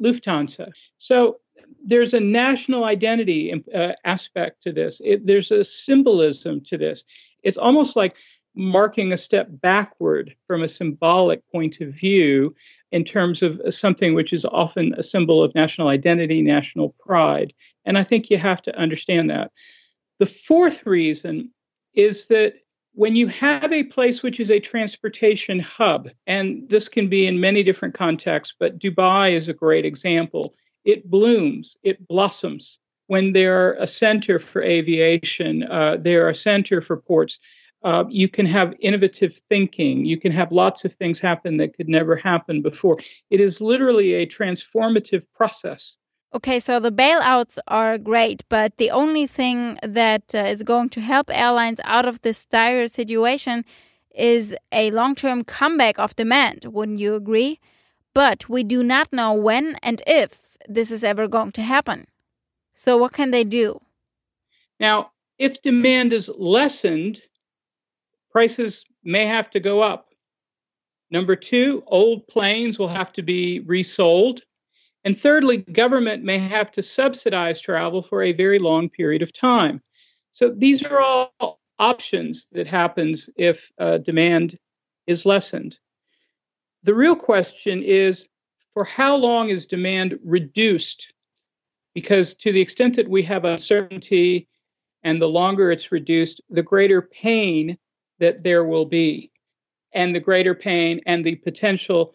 Lufthansa. 0.01 0.71
So 0.99 1.39
there's 1.83 2.13
a 2.13 2.19
national 2.19 2.83
identity 2.83 3.63
uh, 3.73 3.93
aspect 4.05 4.63
to 4.63 4.71
this. 4.71 5.01
It, 5.03 5.25
there's 5.25 5.51
a 5.51 5.63
symbolism 5.63 6.61
to 6.65 6.77
this. 6.77 7.05
It's 7.41 7.57
almost 7.57 7.95
like 7.95 8.15
marking 8.55 9.13
a 9.13 9.17
step 9.17 9.47
backward 9.49 10.35
from 10.45 10.61
a 10.61 10.69
symbolic 10.69 11.49
point 11.51 11.81
of 11.81 11.93
view 11.93 12.55
in 12.91 13.03
terms 13.03 13.41
of 13.41 13.61
something 13.73 14.13
which 14.13 14.33
is 14.33 14.45
often 14.45 14.93
a 14.95 15.03
symbol 15.03 15.43
of 15.43 15.55
national 15.55 15.87
identity, 15.87 16.41
national 16.41 16.89
pride. 16.99 17.53
And 17.85 17.97
I 17.97 18.03
think 18.03 18.29
you 18.29 18.37
have 18.37 18.61
to 18.63 18.77
understand 18.77 19.29
that. 19.29 19.51
The 20.19 20.25
fourth 20.25 20.85
reason 20.85 21.51
is 21.93 22.27
that 22.27 22.55
when 22.93 23.15
you 23.15 23.27
have 23.27 23.71
a 23.71 23.83
place 23.83 24.21
which 24.21 24.39
is 24.39 24.51
a 24.51 24.59
transportation 24.59 25.59
hub, 25.59 26.09
and 26.27 26.67
this 26.69 26.89
can 26.89 27.07
be 27.07 27.25
in 27.25 27.39
many 27.39 27.63
different 27.63 27.95
contexts, 27.95 28.53
but 28.59 28.79
Dubai 28.79 29.31
is 29.31 29.47
a 29.47 29.53
great 29.53 29.85
example 29.85 30.53
it 30.83 31.09
blooms, 31.09 31.77
it 31.83 32.07
blossoms. 32.07 32.79
When 33.07 33.33
they're 33.33 33.73
a 33.73 33.87
center 33.87 34.39
for 34.39 34.63
aviation, 34.63 35.63
uh, 35.63 35.97
they're 35.99 36.29
a 36.29 36.35
center 36.35 36.81
for 36.81 36.97
ports. 36.97 37.39
Uh, 37.83 38.03
you 38.09 38.29
can 38.29 38.45
have 38.45 38.75
innovative 38.79 39.41
thinking. 39.49 40.05
You 40.05 40.17
can 40.17 40.31
have 40.31 40.51
lots 40.51 40.85
of 40.85 40.93
things 40.93 41.19
happen 41.19 41.57
that 41.57 41.75
could 41.75 41.89
never 41.89 42.15
happen 42.15 42.61
before. 42.61 42.99
It 43.29 43.39
is 43.39 43.59
literally 43.59 44.13
a 44.13 44.27
transformative 44.27 45.25
process. 45.33 45.97
Okay, 46.33 46.59
so 46.59 46.79
the 46.79 46.91
bailouts 46.91 47.57
are 47.67 47.97
great, 47.97 48.43
but 48.47 48.77
the 48.77 48.91
only 48.91 49.27
thing 49.27 49.77
that 49.83 50.33
uh, 50.33 50.37
is 50.39 50.63
going 50.63 50.89
to 50.89 51.01
help 51.01 51.29
airlines 51.29 51.81
out 51.83 52.07
of 52.07 52.21
this 52.21 52.45
dire 52.45 52.87
situation 52.87 53.65
is 54.15 54.55
a 54.71 54.91
long 54.91 55.15
term 55.15 55.43
comeback 55.43 55.99
of 55.99 56.15
demand. 56.15 56.65
Wouldn't 56.65 56.99
you 56.99 57.15
agree? 57.15 57.59
But 58.13 58.47
we 58.47 58.63
do 58.63 58.83
not 58.83 59.11
know 59.11 59.33
when 59.33 59.75
and 59.81 60.01
if 60.07 60.55
this 60.69 60.91
is 60.91 61.03
ever 61.03 61.27
going 61.27 61.51
to 61.53 61.61
happen. 61.61 62.07
So, 62.73 62.95
what 62.95 63.13
can 63.13 63.31
they 63.31 63.43
do? 63.43 63.81
Now, 64.79 65.11
if 65.37 65.61
demand 65.61 66.13
is 66.13 66.29
lessened, 66.37 67.21
prices 68.31 68.85
may 69.03 69.25
have 69.25 69.49
to 69.51 69.59
go 69.59 69.81
up. 69.81 70.09
Number 71.09 71.35
two, 71.35 71.83
old 71.87 72.27
planes 72.27 72.79
will 72.79 72.87
have 72.87 73.11
to 73.13 73.21
be 73.21 73.59
resold. 73.59 74.41
And 75.03 75.17
thirdly, 75.17 75.57
government 75.57 76.23
may 76.23 76.37
have 76.37 76.71
to 76.73 76.83
subsidize 76.83 77.59
travel 77.59 78.01
for 78.03 78.23
a 78.23 78.33
very 78.33 78.59
long 78.59 78.89
period 78.89 79.21
of 79.21 79.33
time. 79.33 79.81
So 80.31 80.49
these 80.49 80.83
are 80.85 80.99
all 80.99 81.59
options 81.79 82.47
that 82.53 82.67
happens 82.67 83.29
if 83.35 83.71
uh, 83.77 83.97
demand 83.97 84.57
is 85.07 85.25
lessened. 85.25 85.77
The 86.83 86.93
real 86.93 87.15
question 87.15 87.83
is 87.83 88.29
for 88.73 88.85
how 88.85 89.17
long 89.17 89.49
is 89.49 89.65
demand 89.65 90.17
reduced? 90.23 91.13
Because 91.93 92.35
to 92.35 92.53
the 92.53 92.61
extent 92.61 92.95
that 92.95 93.09
we 93.09 93.23
have 93.23 93.43
uncertainty 93.43 94.47
and 95.03 95.21
the 95.21 95.27
longer 95.27 95.71
it's 95.71 95.91
reduced, 95.91 96.39
the 96.49 96.63
greater 96.63 97.01
pain 97.01 97.77
that 98.21 98.43
there 98.43 98.63
will 98.63 98.85
be, 98.85 99.31
and 99.93 100.15
the 100.15 100.19
greater 100.19 100.55
pain 100.55 101.01
and 101.05 101.25
the 101.25 101.35
potential 101.35 102.13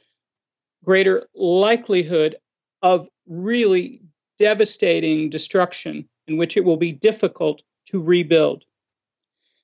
greater 0.84 1.26
likelihood 1.34 2.36
of 2.80 3.08
really 3.26 4.02
devastating 4.38 5.28
destruction 5.28 6.08
in 6.28 6.36
which 6.36 6.56
it 6.56 6.64
will 6.64 6.76
be 6.76 6.92
difficult 6.92 7.62
to 7.86 8.00
rebuild. 8.00 8.64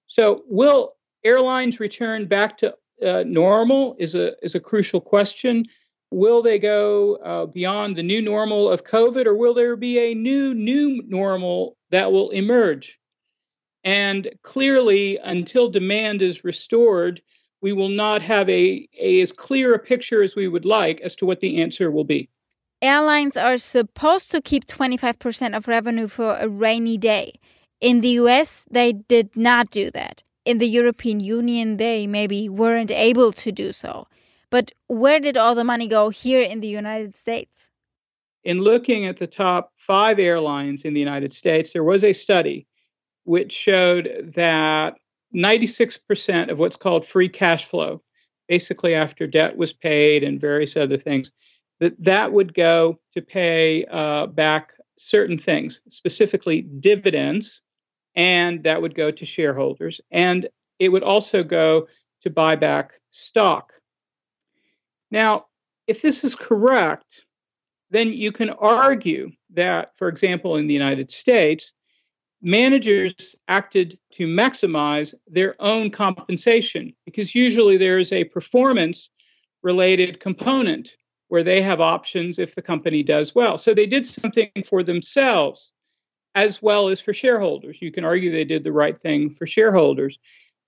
So, 0.07 0.43
will 0.49 0.95
airlines 1.25 1.81
return 1.81 2.27
back 2.27 2.59
to 2.59 2.75
uh, 3.05 3.25
normal? 3.27 3.97
Is 3.99 4.15
a 4.15 4.35
is 4.45 4.55
a 4.55 4.61
crucial 4.61 5.01
question. 5.01 5.67
Will 6.11 6.43
they 6.43 6.59
go 6.59 7.17
uh, 7.17 7.47
beyond 7.47 7.97
the 7.97 8.03
new 8.03 8.21
normal 8.21 8.71
of 8.71 8.85
COVID, 8.85 9.25
or 9.27 9.35
will 9.35 9.55
there 9.55 9.77
be 9.77 9.99
a 9.99 10.15
new 10.15 10.55
new 10.55 11.03
normal 11.07 11.77
that 11.91 12.13
will 12.13 12.31
emerge? 12.31 12.99
And 13.85 14.31
clearly, 14.43 15.19
until 15.19 15.69
demand 15.69 16.23
is 16.23 16.45
restored, 16.45 17.21
we 17.61 17.73
will 17.73 17.89
not 17.89 18.23
have 18.23 18.49
a, 18.49 18.89
a 18.99 19.21
as 19.21 19.33
clear 19.33 19.75
a 19.75 19.79
picture 19.79 20.23
as 20.23 20.37
we 20.37 20.49
would 20.49 20.65
like 20.65 21.01
as 21.01 21.17
to 21.17 21.27
what 21.27 21.41
the 21.41 21.61
answer 21.63 21.91
will 21.91 22.05
be. 22.05 22.29
Airlines 22.81 23.37
are 23.37 23.59
supposed 23.59 24.31
to 24.33 24.41
keep 24.41 24.67
25% 24.67 25.57
of 25.57 25.69
revenue 25.69 26.09
for 26.09 26.37
a 26.37 26.49
rainy 26.49 26.99
day. 26.99 27.35
In 27.81 28.01
the 28.01 28.11
US, 28.11 28.65
they 28.71 28.93
did 28.93 29.37
not 29.37 29.71
do 29.71 29.91
that. 29.93 30.23
In 30.45 30.59
the 30.59 30.67
European 30.67 31.21
Union, 31.21 31.77
they 31.77 32.07
maybe 32.09 32.49
weren't 32.49 32.91
able 32.91 33.33
to 33.33 33.53
do 33.53 33.73
so. 33.73 34.09
But 34.51 34.73
where 34.89 35.21
did 35.21 35.37
all 35.37 35.55
the 35.55 35.65
money 35.65 35.87
go 35.87 36.11
here 36.11 36.43
in 36.43 36.61
the 36.61 36.69
United 36.69 37.17
States? 37.17 37.71
In 38.45 38.59
looking 38.59 39.07
at 39.07 39.19
the 39.19 39.29
top 39.29 39.71
five 39.77 40.19
airlines 40.19 40.85
in 40.85 40.95
the 40.95 41.01
United 41.01 41.33
States, 41.33 41.73
there 41.73 41.85
was 41.85 42.03
a 42.03 42.13
study 42.13 42.67
which 43.25 43.53
showed 43.53 44.33
that 44.35 44.97
96% 45.35 46.51
of 46.51 46.59
what's 46.59 46.77
called 46.77 47.05
free 47.05 47.29
cash 47.29 47.65
flow, 47.65 48.03
basically 48.49 48.95
after 48.95 49.27
debt 49.27 49.57
was 49.57 49.73
paid 49.73 50.25
and 50.25 50.41
various 50.41 50.77
other 50.77 50.99
things, 50.99 51.33
that 51.81 52.03
that 52.05 52.33
would 52.33 52.55
go 52.55 52.99
to 53.13 53.23
pay 53.23 53.85
uh, 53.85 54.27
back 54.27 54.73
certain 54.99 55.39
things, 55.39 55.83
specifically 55.89 56.63
dividends, 56.63 57.63
and 58.15 58.65
that 58.65 58.83
would 58.83 58.95
go 58.95 59.11
to 59.11 59.27
shareholders, 59.27 60.01
and 60.11 60.49
it 60.79 60.91
would 60.91 61.03
also 61.03 61.43
go 61.43 61.89
to 62.23 62.31
buy 62.31 62.57
back 62.57 62.93
stock. 63.11 63.73
Now, 65.11 65.47
if 65.87 66.03
this 66.03 66.25
is 66.25 66.35
correct, 66.35 67.25
then 67.91 68.13
you 68.13 68.33
can 68.33 68.51
argue 68.51 69.33
that, 69.55 69.97
for 69.97 70.09
example, 70.09 70.57
in 70.57 70.67
the 70.67 70.75
United 70.75 71.11
States, 71.11 71.75
managers 72.43 73.37
acted 73.47 73.99
to 74.13 74.27
maximize 74.27 75.15
their 75.29 75.55
own 75.61 75.91
compensation 75.91 76.93
because 77.07 77.35
usually 77.35 77.77
there 77.77 77.99
is 77.99 78.13
a 78.13 78.25
performance 78.25 79.09
related 79.63 80.19
component 80.19 80.91
where 81.29 81.45
they 81.45 81.63
have 81.63 81.81
options 81.81 82.39
if 82.39 82.55
the 82.55 82.63
company 82.63 83.03
does 83.03 83.35
well. 83.35 83.57
So 83.57 83.73
they 83.73 83.87
did 83.87 84.05
something 84.05 84.51
for 84.67 84.83
themselves 84.83 85.73
as 86.35 86.61
well 86.61 86.89
as 86.89 87.01
for 87.01 87.15
shareholders. 87.15 87.81
You 87.81 87.93
can 87.93 88.05
argue 88.05 88.33
they 88.33 88.45
did 88.45 88.65
the 88.65 88.73
right 88.73 89.01
thing 89.01 89.31
for 89.31 89.47
shareholders, 89.47 90.19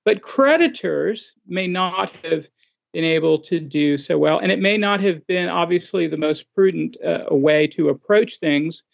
but 0.05 0.23
creditors 0.23 1.33
may 1.47 1.67
not 1.67 2.15
have 2.25 2.49
been 2.93 3.05
able 3.05 3.39
to 3.39 3.59
do 3.59 3.99
so 3.99 4.17
well. 4.17 4.39
And 4.39 4.53
it 4.53 4.61
may 4.61 4.79
not 4.79 5.01
have 5.01 5.27
been 5.27 5.49
obviously 5.49 6.07
the 6.07 6.17
most 6.17 6.47
prudent 6.55 6.97
uh, 7.05 7.25
way 7.31 7.67
to 7.69 7.89
approach 7.89 8.39
things 8.39 8.85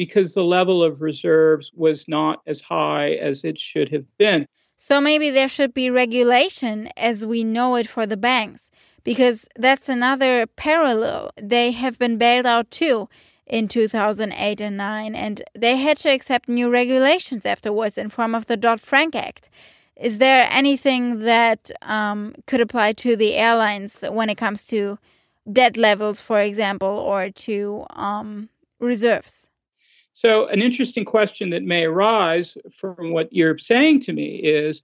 because 0.00 0.32
the 0.32 0.42
level 0.42 0.82
of 0.82 1.02
reserves 1.02 1.70
was 1.74 2.08
not 2.08 2.40
as 2.46 2.62
high 2.62 3.10
as 3.10 3.44
it 3.44 3.58
should 3.58 3.90
have 3.90 4.06
been. 4.16 4.46
So 4.78 4.98
maybe 4.98 5.28
there 5.28 5.46
should 5.46 5.74
be 5.74 5.90
regulation 5.90 6.88
as 6.96 7.22
we 7.22 7.44
know 7.44 7.76
it 7.76 7.86
for 7.86 8.06
the 8.06 8.16
banks, 8.16 8.70
because 9.04 9.46
that's 9.56 9.90
another 9.90 10.46
parallel. 10.46 11.32
They 11.36 11.72
have 11.72 11.98
been 11.98 12.16
bailed 12.16 12.46
out 12.46 12.70
too 12.70 13.10
in 13.46 13.68
2008 13.68 14.62
and 14.62 14.78
9, 14.78 15.14
and 15.14 15.42
they 15.54 15.76
had 15.76 15.98
to 15.98 16.08
accept 16.08 16.48
new 16.48 16.70
regulations 16.70 17.44
afterwards 17.44 17.98
in 17.98 18.08
form 18.08 18.34
of 18.34 18.46
the 18.46 18.56
Dodd-Frank 18.56 19.14
Act. 19.14 19.50
Is 19.96 20.16
there 20.16 20.48
anything 20.50 21.18
that 21.26 21.70
um, 21.82 22.34
could 22.46 22.62
apply 22.62 22.94
to 23.04 23.16
the 23.16 23.34
airlines 23.34 23.96
when 24.00 24.30
it 24.30 24.38
comes 24.38 24.64
to 24.72 24.98
debt 25.52 25.76
levels, 25.76 26.22
for 26.22 26.40
example, 26.40 26.88
or 26.88 27.28
to 27.28 27.84
um, 27.90 28.48
reserves? 28.78 29.49
So, 30.12 30.46
an 30.48 30.60
interesting 30.60 31.04
question 31.04 31.50
that 31.50 31.62
may 31.62 31.84
arise 31.84 32.58
from 32.72 33.12
what 33.12 33.32
you're 33.32 33.58
saying 33.58 34.00
to 34.00 34.12
me 34.12 34.36
is 34.36 34.82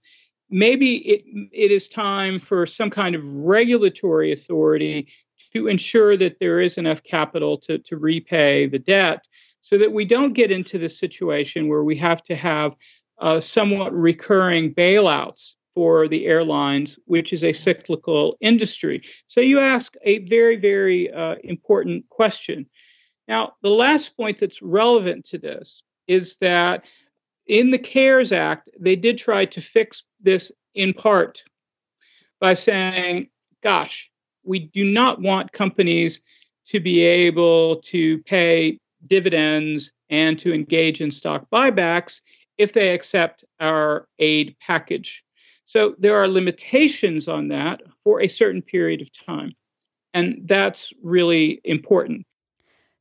maybe 0.49 0.95
it, 0.95 1.23
it 1.51 1.71
is 1.71 1.89
time 1.89 2.39
for 2.39 2.65
some 2.65 2.89
kind 2.89 3.15
of 3.15 3.23
regulatory 3.23 4.31
authority 4.31 5.07
to 5.53 5.67
ensure 5.67 6.17
that 6.17 6.39
there 6.39 6.59
is 6.59 6.77
enough 6.77 7.03
capital 7.03 7.57
to, 7.57 7.77
to 7.79 7.97
repay 7.97 8.67
the 8.67 8.79
debt 8.79 9.25
so 9.61 9.77
that 9.77 9.91
we 9.91 10.05
don't 10.05 10.33
get 10.33 10.51
into 10.51 10.77
the 10.77 10.89
situation 10.89 11.67
where 11.67 11.83
we 11.83 11.97
have 11.97 12.23
to 12.23 12.35
have 12.35 12.75
uh, 13.19 13.39
somewhat 13.39 13.93
recurring 13.93 14.73
bailouts 14.73 15.53
for 15.73 16.07
the 16.07 16.25
airlines, 16.25 16.97
which 17.05 17.33
is 17.33 17.43
a 17.43 17.53
cyclical 17.53 18.35
industry. 18.41 19.03
So 19.27 19.41
you 19.41 19.59
ask 19.59 19.93
a 20.03 20.19
very, 20.19 20.55
very 20.55 21.11
uh, 21.11 21.35
important 21.43 22.09
question. 22.09 22.67
Now, 23.27 23.53
the 23.61 23.69
last 23.69 24.15
point 24.15 24.39
that's 24.39 24.61
relevant 24.61 25.25
to 25.25 25.37
this 25.37 25.83
is 26.07 26.37
that 26.37 26.83
in 27.45 27.71
the 27.71 27.79
CARES 27.79 28.31
Act, 28.31 28.69
they 28.79 28.95
did 28.95 29.17
try 29.17 29.45
to 29.45 29.61
fix 29.61 30.03
this 30.21 30.51
in 30.73 30.93
part 30.93 31.43
by 32.39 32.53
saying, 32.53 33.29
gosh, 33.63 34.09
we 34.43 34.59
do 34.59 34.85
not 34.85 35.21
want 35.21 35.51
companies 35.51 36.21
to 36.67 36.79
be 36.79 37.01
able 37.03 37.77
to 37.77 38.19
pay 38.23 38.79
dividends 39.05 39.91
and 40.09 40.39
to 40.39 40.53
engage 40.53 41.01
in 41.01 41.11
stock 41.11 41.47
buybacks 41.51 42.21
if 42.57 42.73
they 42.73 42.93
accept 42.93 43.43
our 43.59 44.07
aid 44.19 44.55
package. 44.59 45.23
So 45.65 45.95
there 45.99 46.17
are 46.17 46.27
limitations 46.27 47.27
on 47.27 47.49
that 47.49 47.81
for 48.03 48.21
a 48.21 48.27
certain 48.27 48.61
period 48.61 49.01
of 49.01 49.11
time. 49.25 49.53
And 50.13 50.41
that's 50.45 50.93
really 51.03 51.61
important. 51.63 52.25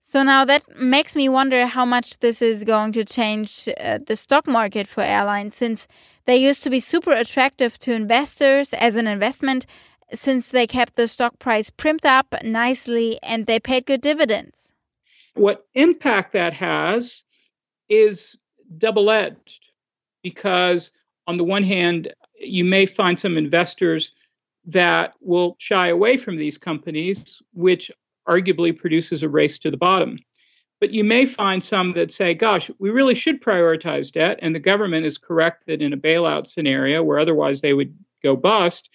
So 0.01 0.23
now 0.23 0.45
that 0.45 0.63
makes 0.79 1.17
me 1.17 1.29
wonder 1.29 1.67
how 1.67 1.85
much 1.85 2.19
this 2.19 2.41
is 2.41 2.65
going 2.65 2.93
to 2.93 3.05
change 3.05 3.69
uh, 3.81 3.99
the 4.07 4.17
stock 4.17 4.47
market 4.47 4.87
for 4.87 5.03
airlines 5.03 5.57
since 5.57 5.89
they 6.27 6.37
used 6.37 6.63
to 6.63 6.71
be 6.71 6.81
super 6.81 7.13
attractive 7.13 7.79
to 7.81 7.93
investors 7.93 8.73
as 8.75 8.97
an 8.97 9.07
investment 9.07 9.67
since 10.13 10.49
they 10.49 10.67
kept 10.67 10.97
the 10.97 11.09
stock 11.09 11.39
price 11.39 11.71
primed 11.71 12.07
up 12.07 12.35
nicely 12.45 13.19
and 13.23 13.47
they 13.47 13.59
paid 13.59 13.87
good 13.87 14.01
dividends. 14.01 14.73
What 15.35 15.67
impact 15.75 16.33
that 16.33 16.55
has 16.55 17.25
is 17.89 18.37
double 18.79 19.11
edged 19.11 19.73
because, 20.23 20.93
on 21.27 21.37
the 21.37 21.45
one 21.45 21.65
hand, 21.65 22.13
you 22.41 22.65
may 22.65 22.87
find 22.87 23.19
some 23.19 23.37
investors 23.37 24.15
that 24.67 25.15
will 25.21 25.57
shy 25.59 25.89
away 25.89 26.17
from 26.17 26.37
these 26.37 26.59
companies, 26.59 27.43
which 27.53 27.91
arguably 28.29 28.77
produces 28.77 29.23
a 29.23 29.29
race 29.29 29.59
to 29.61 29.71
the 29.71 29.77
bottom. 29.77 30.19
But 30.81 30.91
you 30.91 31.05
may 31.05 31.25
find 31.25 31.65
some 31.65 31.95
that 31.95 32.13
say, 32.13 32.35
gosh, 32.35 32.71
we 32.79 32.91
really 32.91 33.15
should 33.15 33.41
prioritize 33.41 34.13
debt, 34.13 34.39
and 34.43 34.55
the 34.55 34.61
government 34.61 35.07
is 35.07 35.17
correct 35.17 35.65
that 35.67 35.81
in 35.81 35.93
a 35.93 35.97
bailout 35.97 36.49
scenario 36.49 37.03
where 37.03 37.19
otherwise 37.19 37.61
they 37.61 37.73
would 37.73 37.97
go 38.23 38.37
bust, 38.37 38.91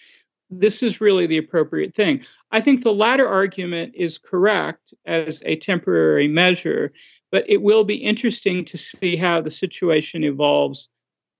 this 0.51 0.83
is 0.83 1.01
really 1.01 1.25
the 1.25 1.37
appropriate 1.37 1.95
thing. 1.95 2.21
I 2.51 2.61
think 2.61 2.83
the 2.83 2.93
latter 2.93 3.27
argument 3.27 3.93
is 3.95 4.17
correct 4.17 4.93
as 5.05 5.41
a 5.45 5.55
temporary 5.55 6.27
measure, 6.27 6.91
but 7.31 7.49
it 7.49 7.61
will 7.61 7.85
be 7.85 7.95
interesting 7.95 8.65
to 8.65 8.77
see 8.77 9.15
how 9.15 9.41
the 9.41 9.49
situation 9.49 10.23
evolves 10.23 10.89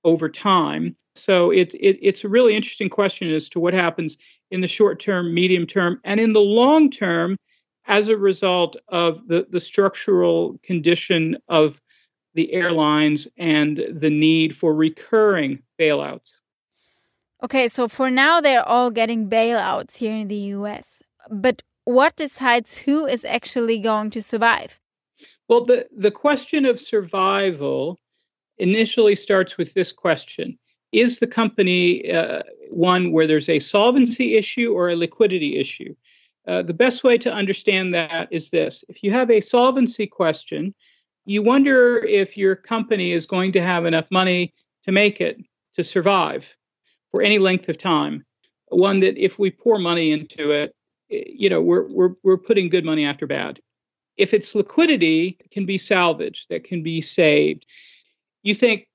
over 0.04 0.30
time. 0.30 0.96
So 1.16 1.52
it, 1.52 1.74
it, 1.76 2.00
it's 2.02 2.24
a 2.24 2.30
really 2.30 2.56
interesting 2.56 2.90
question 2.90 3.32
as 3.32 3.50
to 3.50 3.60
what 3.60 3.74
happens 3.74 4.18
in 4.50 4.62
the 4.62 4.68
short 4.68 5.00
term, 5.00 5.34
medium 5.34 5.68
term, 5.68 6.00
and 6.04 6.20
in 6.20 6.34
the 6.34 6.40
long 6.40 6.90
term 6.90 7.38
as 7.92 8.08
a 8.08 8.16
result 8.16 8.78
of 8.88 9.28
the, 9.28 9.46
the 9.50 9.60
structural 9.60 10.58
condition 10.64 11.38
of 11.50 11.82
the 12.34 12.54
airlines 12.54 13.28
and 13.38 13.84
the 13.92 14.10
need 14.10 14.56
for 14.56 14.74
recurring 14.74 15.62
bailouts. 15.78 16.38
Okay, 17.44 17.68
so 17.68 17.90
for 17.90 18.10
now, 18.10 18.40
they're 18.40 18.66
all 18.66 18.92
getting 18.92 19.30
bailouts 19.30 19.98
here 19.98 20.16
in 20.16 20.30
the 20.30 20.44
US. 20.58 21.04
But 21.30 21.64
what 21.84 22.16
decides 22.16 22.78
who 22.78 23.06
is 23.06 23.26
actually 23.26 23.78
going 23.80 24.10
to 24.12 24.22
survive? 24.22 24.80
Well, 25.50 25.66
the, 25.66 25.86
the 25.94 26.12
question 26.12 26.66
of 26.66 26.80
survival 26.80 28.00
initially 28.58 29.18
starts 29.18 29.58
with 29.58 29.74
this 29.74 29.92
question 29.92 30.58
is 30.94 31.20
the 31.20 31.28
company 31.28 32.10
uh, 32.10 32.44
one 32.70 33.12
where 33.12 33.28
there's 33.28 33.50
a 33.50 33.60
solvency 33.60 34.38
issue 34.38 34.72
or 34.74 34.90
a 34.90 34.96
liquidity 34.96 35.58
issue? 35.58 35.94
Uh, 36.48 36.64
the 36.64 36.74
best 36.74 37.04
way 37.04 37.18
to 37.20 37.32
understand 37.32 37.94
that 37.94 38.28
is 38.32 38.50
this 38.50 38.84
if 38.90 39.04
you 39.04 39.12
have 39.12 39.30
a 39.30 39.42
solvency 39.42 40.08
question, 40.08 40.74
you 41.26 41.44
wonder 41.44 41.98
if 41.98 42.36
your 42.36 42.56
company 42.56 43.12
is 43.12 43.28
going 43.28 43.52
to 43.52 43.62
have 43.62 43.86
enough 43.86 44.10
money 44.10 44.54
to 44.86 44.92
make 44.92 45.22
it 45.22 45.38
to 45.76 45.84
survive 45.84 46.56
for 47.12 47.22
any 47.22 47.38
length 47.38 47.70
of 47.70 47.78
time. 47.78 48.26
One 48.70 49.00
that 49.00 49.18
if 49.18 49.38
we 49.38 49.52
pour 49.52 49.78
money 49.78 50.12
into 50.12 50.52
it, 50.52 50.76
you 51.10 51.50
know, 51.50 51.62
we're, 51.62 51.88
we're, 51.90 52.16
we're 52.24 52.38
putting 52.38 52.70
good 52.70 52.86
money 52.86 53.06
after 53.06 53.28
bad. 53.28 53.60
If 54.18 54.34
it's 54.34 54.56
liquidity, 54.56 55.38
can 55.52 55.66
be 55.66 55.78
salvaged, 55.78 56.50
that 56.50 56.64
can 56.64 56.84
be 56.84 57.02
saved. 57.02 57.66
You 58.44 58.56
think 58.56 58.88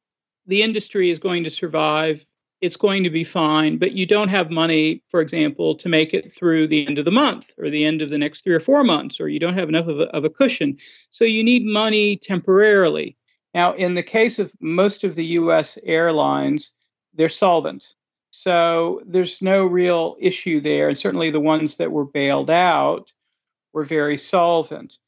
the 0.46 0.62
industry 0.62 1.10
is 1.10 1.18
going 1.18 1.44
to 1.44 1.50
survive, 1.50 2.24
it's 2.60 2.76
going 2.76 3.04
to 3.04 3.10
be 3.10 3.24
fine, 3.24 3.78
but 3.78 3.92
you 3.92 4.06
don't 4.06 4.28
have 4.28 4.50
money, 4.50 5.02
for 5.08 5.20
example, 5.20 5.74
to 5.76 5.88
make 5.88 6.14
it 6.14 6.32
through 6.32 6.66
the 6.66 6.86
end 6.86 6.98
of 6.98 7.04
the 7.04 7.10
month 7.10 7.50
or 7.58 7.68
the 7.68 7.84
end 7.84 8.00
of 8.02 8.10
the 8.10 8.18
next 8.18 8.42
three 8.42 8.54
or 8.54 8.60
four 8.60 8.82
months, 8.82 9.20
or 9.20 9.28
you 9.28 9.38
don't 9.38 9.58
have 9.58 9.68
enough 9.68 9.86
of 9.86 10.00
a, 10.00 10.04
of 10.16 10.24
a 10.24 10.30
cushion. 10.30 10.78
So 11.10 11.24
you 11.24 11.44
need 11.44 11.64
money 11.64 12.16
temporarily. 12.16 13.16
Now, 13.54 13.74
in 13.74 13.94
the 13.94 14.02
case 14.02 14.38
of 14.38 14.52
most 14.60 15.04
of 15.04 15.14
the 15.14 15.24
US 15.24 15.78
airlines, 15.82 16.72
they're 17.14 17.28
solvent. 17.28 17.94
So 18.30 19.02
there's 19.06 19.40
no 19.42 19.66
real 19.66 20.16
issue 20.18 20.60
there. 20.60 20.88
And 20.88 20.98
certainly 20.98 21.30
the 21.30 21.40
ones 21.40 21.76
that 21.76 21.92
were 21.92 22.04
bailed 22.04 22.50
out 22.50 23.12
were 23.72 23.84
very 23.84 24.16
solvent. 24.16 24.98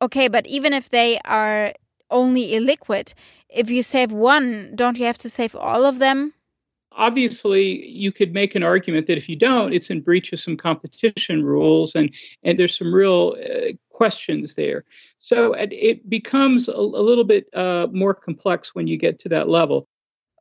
Okay, 0.00 0.28
but 0.28 0.46
even 0.46 0.72
if 0.72 0.88
they 0.88 1.20
are 1.24 1.74
only 2.10 2.52
illiquid, 2.52 3.14
if 3.48 3.70
you 3.70 3.82
save 3.82 4.12
one, 4.12 4.72
don't 4.74 4.98
you 4.98 5.06
have 5.06 5.18
to 5.18 5.30
save 5.30 5.54
all 5.54 5.84
of 5.84 5.98
them? 5.98 6.34
Obviously, 6.96 7.88
you 7.88 8.12
could 8.12 8.32
make 8.32 8.54
an 8.54 8.62
argument 8.62 9.06
that 9.06 9.18
if 9.18 9.28
you 9.28 9.36
don't, 9.36 9.72
it's 9.72 9.90
in 9.90 10.00
breach 10.00 10.32
of 10.32 10.40
some 10.40 10.56
competition 10.56 11.44
rules, 11.44 11.94
and, 11.94 12.14
and 12.42 12.58
there's 12.58 12.76
some 12.76 12.92
real 12.92 13.36
uh, 13.38 13.72
questions 13.90 14.54
there. 14.54 14.84
So 15.18 15.54
it 15.54 16.08
becomes 16.08 16.68
a, 16.68 16.72
a 16.72 17.02
little 17.02 17.24
bit 17.24 17.46
uh, 17.54 17.86
more 17.92 18.14
complex 18.14 18.74
when 18.74 18.86
you 18.86 18.96
get 18.96 19.20
to 19.20 19.28
that 19.30 19.48
level. 19.48 19.86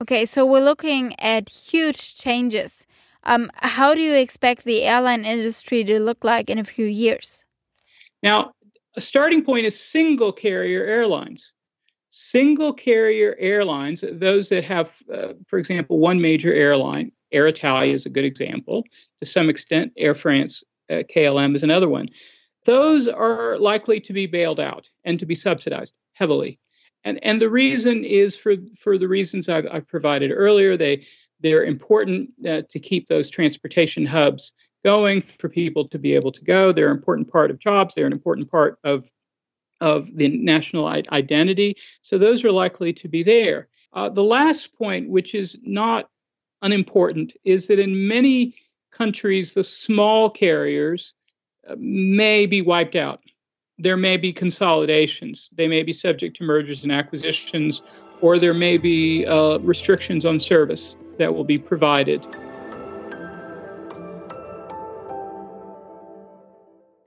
Okay, 0.02 0.26
so 0.26 0.46
we're 0.46 0.64
looking 0.64 1.20
at 1.20 1.50
huge 1.50 2.18
changes. 2.18 2.88
Um, 3.24 3.52
how 3.58 3.94
do 3.94 4.02
you 4.02 4.16
expect 4.16 4.64
the 4.64 4.84
airline 4.84 5.26
industry 5.26 5.84
to 5.84 6.00
look 6.00 6.24
like 6.24 6.50
in 6.50 6.58
a 6.58 6.64
few 6.64 6.88
years? 6.88 7.46
Now, 8.24 8.54
a 8.96 9.02
starting 9.02 9.44
point 9.46 9.68
is 9.68 9.80
single 9.80 10.34
carrier 10.34 10.84
airlines. 10.84 11.54
Single 12.12 12.74
carrier 12.74 13.36
airlines, 13.40 14.04
those 14.12 14.50
that 14.50 14.64
have, 14.66 14.96
uh, 15.12 15.34
for 15.48 15.58
example, 15.58 15.98
one 15.98 16.22
major 16.22 16.54
airline, 16.54 17.12
Air 17.32 17.48
Italia 17.48 17.94
is 17.94 18.06
a 18.06 18.10
good 18.10 18.26
example. 18.26 18.84
To 19.22 19.26
some 19.26 19.50
extent, 19.50 19.94
Air 19.98 20.14
France, 20.14 20.64
uh, 20.90 21.04
KLM 21.14 21.56
is 21.56 21.64
another 21.64 21.88
one. 21.88 22.10
Those 22.66 23.08
are 23.08 23.58
likely 23.58 24.00
to 24.02 24.14
be 24.14 24.28
bailed 24.28 24.60
out 24.60 24.90
and 25.04 25.20
to 25.20 25.26
be 25.26 25.36
subsidized 25.36 25.98
heavily 26.14 26.60
and 27.04 27.20
and 27.24 27.42
the 27.42 27.50
reason 27.50 28.04
is 28.04 28.38
for 28.38 28.56
for 28.76 28.98
the 28.98 29.08
reasons 29.08 29.50
I've, 29.50 29.68
I've 29.72 29.88
provided 29.88 30.32
earlier. 30.32 30.78
They 30.78 31.06
they're 31.40 31.64
important 31.64 32.30
uh, 32.48 32.62
to 32.70 32.80
keep 32.80 33.08
those 33.08 33.30
transportation 33.30 34.06
hubs 34.06 34.54
going 34.84 35.22
for 35.22 35.50
people 35.50 35.88
to 35.88 36.00
be 36.00 36.16
able 36.16 36.32
to 36.32 36.44
go. 36.44 36.72
They're 36.72 36.92
an 36.92 36.98
important 36.98 37.32
part 37.32 37.52
of 37.52 37.60
jobs. 37.60 37.96
They're 37.96 38.06
an 38.06 38.14
important 38.14 38.50
part 38.50 38.78
of 38.84 39.10
of 39.82 40.16
the 40.16 40.30
national 40.30 40.88
identity. 40.88 41.76
So 42.02 42.18
those 42.18 42.46
are 42.46 42.52
likely 42.52 42.94
to 42.94 43.10
be 43.10 43.24
there. 43.24 43.68
Uh, 43.94 44.08
the 44.08 44.24
last 44.24 44.78
point, 44.78 45.10
which 45.10 45.36
is 45.36 45.60
not 45.64 46.10
unimportant, 46.62 47.34
is 47.44 47.68
that 47.68 47.80
in 47.80 48.08
many 48.08 48.56
countries, 48.92 49.54
the 49.54 49.64
small 49.64 50.30
carriers 50.30 51.14
uh, 51.68 51.76
may 51.78 52.46
be 52.46 52.62
wiped 52.62 52.96
out 52.96 53.22
there 53.82 53.98
may 53.98 54.16
be 54.16 54.32
consolidations. 54.32 55.50
They 55.58 55.68
may 55.68 55.82
be 55.82 55.92
subject 55.92 56.38
to 56.38 56.44
mergers 56.44 56.84
and 56.84 56.92
acquisitions, 56.92 57.82
or 58.22 58.38
there 58.38 58.54
may 58.54 58.78
be 58.78 59.26
uh, 59.26 59.58
restrictions 59.58 60.24
on 60.24 60.40
service 60.40 60.96
that 61.18 61.34
will 61.34 61.44
be 61.44 61.58
provided. 61.58 62.24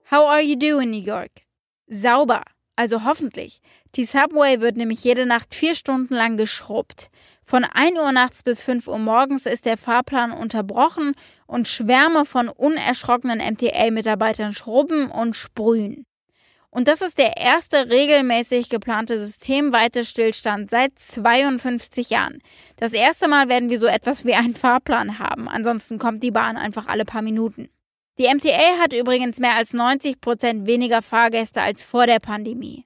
How 0.02 0.26
are 0.26 0.42
you 0.42 0.56
doing, 0.56 0.90
New 0.90 1.00
York? 1.00 1.44
Sauber, 1.92 2.42
also 2.76 3.04
hoffentlich. 3.04 3.60
Die 3.94 4.04
Subway 4.04 4.60
wird 4.60 4.76
nämlich 4.76 5.04
jede 5.04 5.26
Nacht 5.26 5.54
vier 5.54 5.74
Stunden 5.74 6.14
lang 6.14 6.36
geschrubbt. 6.36 7.08
Von 7.44 7.64
1 7.64 7.98
Uhr 7.98 8.12
nachts 8.12 8.42
bis 8.42 8.62
5 8.62 8.88
Uhr 8.88 8.98
morgens 8.98 9.46
ist 9.46 9.66
der 9.66 9.76
Fahrplan 9.76 10.32
unterbrochen 10.32 11.14
und 11.46 11.68
Schwärme 11.68 12.24
von 12.24 12.48
unerschrockenen 12.48 13.38
MTA-Mitarbeitern 13.38 14.54
schrubben 14.54 15.10
und 15.10 15.36
sprühen. 15.36 16.06
Und 16.70 16.88
das 16.88 17.02
ist 17.02 17.18
der 17.18 17.36
erste 17.36 17.88
regelmäßig 17.88 18.68
geplante 18.68 19.20
systemweite 19.20 20.04
Stillstand 20.04 20.70
seit 20.70 20.98
52 20.98 22.10
Jahren. 22.10 22.40
Das 22.76 22.92
erste 22.92 23.28
Mal 23.28 23.48
werden 23.48 23.70
wir 23.70 23.78
so 23.78 23.86
etwas 23.86 24.24
wie 24.24 24.34
einen 24.34 24.56
Fahrplan 24.56 25.20
haben. 25.20 25.48
Ansonsten 25.48 26.00
kommt 26.00 26.24
die 26.24 26.32
Bahn 26.32 26.56
einfach 26.56 26.88
alle 26.88 27.04
paar 27.04 27.22
Minuten. 27.22 27.68
Die 28.16 28.32
MTA 28.32 28.78
hat 28.78 28.92
übrigens 28.92 29.40
mehr 29.40 29.56
als 29.56 29.72
90 29.72 30.20
Prozent 30.20 30.66
weniger 30.66 31.02
Fahrgäste 31.02 31.62
als 31.62 31.82
vor 31.82 32.06
der 32.06 32.20
Pandemie. 32.20 32.84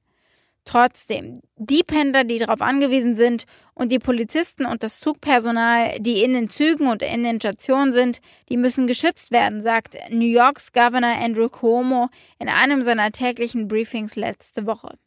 Trotzdem, 0.64 1.40
die 1.56 1.82
Pendler, 1.82 2.24
die 2.24 2.38
darauf 2.38 2.62
angewiesen 2.62 3.16
sind 3.16 3.44
und 3.74 3.92
die 3.92 3.98
Polizisten 3.98 4.64
und 4.64 4.82
das 4.82 5.00
Zugpersonal, 5.00 5.98
die 5.98 6.22
in 6.22 6.32
den 6.32 6.48
Zügen 6.48 6.86
und 6.86 7.02
in 7.02 7.24
den 7.24 7.40
Stationen 7.40 7.92
sind, 7.92 8.20
die 8.48 8.56
müssen 8.56 8.86
geschützt 8.86 9.30
werden, 9.30 9.62
sagt 9.62 9.96
New 10.10 10.26
Yorks 10.26 10.72
Governor 10.72 11.16
Andrew 11.16 11.48
Cuomo 11.48 12.08
in 12.38 12.48
einem 12.48 12.82
seiner 12.82 13.12
täglichen 13.12 13.68
Briefings 13.68 14.16
letzte 14.16 14.66
Woche. 14.66 14.98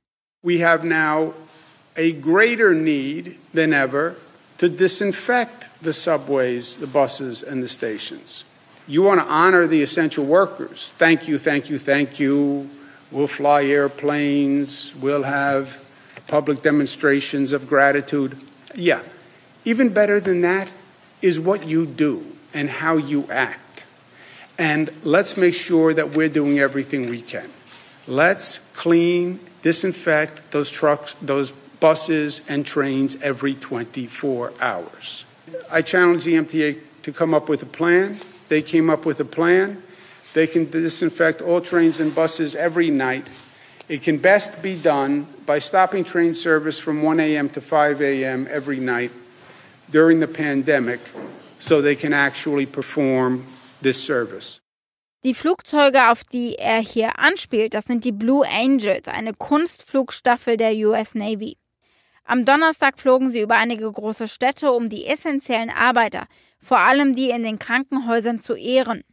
We 0.44 0.64
have 0.64 0.86
now 0.86 1.34
a 1.96 2.12
greater 2.12 2.74
need 2.74 3.36
than 3.54 3.74
ever 3.74 4.16
to 4.58 4.68
disinfect 4.68 5.68
the 5.84 5.94
subways, 5.94 6.78
the 6.80 6.88
buses 6.88 7.44
and 7.44 7.62
the 7.62 7.68
stations. 7.68 8.46
You 8.88 9.04
want 9.04 9.20
to 9.20 9.26
honor 9.26 9.68
the 9.68 9.82
essential 9.82 10.26
workers. 10.26 10.94
Thank 10.98 11.28
you, 11.28 11.38
thank 11.38 11.70
you, 11.70 11.80
thank 11.80 12.20
you. 12.20 12.70
We'll 13.12 13.28
fly 13.28 13.66
airplanes. 13.66 14.96
We'll 14.96 15.24
have 15.24 15.84
public 16.28 16.62
demonstrations 16.62 17.52
of 17.52 17.68
gratitude. 17.68 18.38
Yeah. 18.74 19.02
Even 19.66 19.90
better 19.90 20.20
than 20.20 20.42
that 20.42 20.70
is 21.22 21.40
what 21.40 21.68
you 21.68 21.86
do 21.86 22.26
and 22.54 22.70
how 22.70 22.98
you 22.98 23.28
act. 23.30 23.84
And 24.58 24.92
let's 25.04 25.38
make 25.38 25.54
sure 25.54 25.94
that 25.94 26.12
we're 26.12 26.30
doing 26.30 26.60
everything 26.60 27.10
we 27.10 27.22
can. 27.22 27.50
Let's 28.08 28.60
clean, 28.74 29.40
disinfect 29.62 30.52
those 30.52 30.72
trucks, 30.72 31.16
those 31.22 31.52
buses 31.80 32.42
and 32.48 32.66
trains 32.66 33.22
every 33.22 33.56
24 33.56 34.54
hours. 34.62 35.26
I 35.70 35.82
challenge 35.82 36.24
the 36.24 36.36
MTA 36.36 36.80
to 37.04 37.12
come 37.12 37.34
up 37.34 37.50
with 37.50 37.64
a 37.64 37.66
plan. 37.68 38.20
They 38.52 38.62
came 38.62 38.90
up 38.90 39.06
with 39.06 39.22
a 39.22 39.26
plan. 39.26 39.82
They 40.34 40.46
can 40.46 40.70
disinfect 40.70 41.42
all 41.42 41.62
trains 41.62 42.02
and 42.02 42.14
buses 42.14 42.54
every 42.54 42.90
night. 42.90 43.26
It 43.88 44.04
can 44.04 44.18
best 44.18 44.62
be 44.62 44.76
done 44.76 45.26
by 45.46 45.60
stopping 45.60 46.04
train 46.04 46.36
service 46.36 46.78
from 46.78 47.02
1 47.02 47.22
a.m. 47.22 47.48
to 47.52 47.62
5 47.62 48.02
a.m. 48.02 48.50
every 48.52 48.82
night 48.82 49.12
during 49.90 50.20
the 50.20 50.28
pandemic 50.28 51.00
so 51.60 51.82
they 51.82 51.96
can 51.96 52.12
actually 52.12 52.66
perform 52.66 53.46
this 53.82 54.04
service. 54.04 54.60
Die 55.24 55.34
Flugzeuge, 55.34 56.10
auf 56.10 56.26
die 56.26 56.58
er 56.60 56.82
hier 56.82 57.20
anspielt, 57.20 57.74
das 57.74 57.86
sind 57.86 58.04
die 58.04 58.12
Blue 58.12 58.46
Angels, 58.46 59.08
eine 59.08 59.34
Kunstflugstaffel 59.34 60.58
der 60.58 60.74
US 60.88 61.16
Navy. 61.16 61.56
Am 62.26 62.44
Donnerstag 62.44 63.00
flogen 63.00 63.30
sie 63.30 63.40
über 63.40 63.56
einige 63.56 63.90
große 63.90 64.28
Städte, 64.28 64.72
um 64.72 64.90
die 64.90 65.06
essentiellen 65.06 65.70
Arbeiter, 65.70 66.28
vor 66.62 66.80
allem 66.80 67.16
die 67.16 67.30
in 67.30 67.44
den 67.44 67.60
Krankenhäusern, 67.60 68.40
zu 68.40 68.56
ehren. 68.56 69.04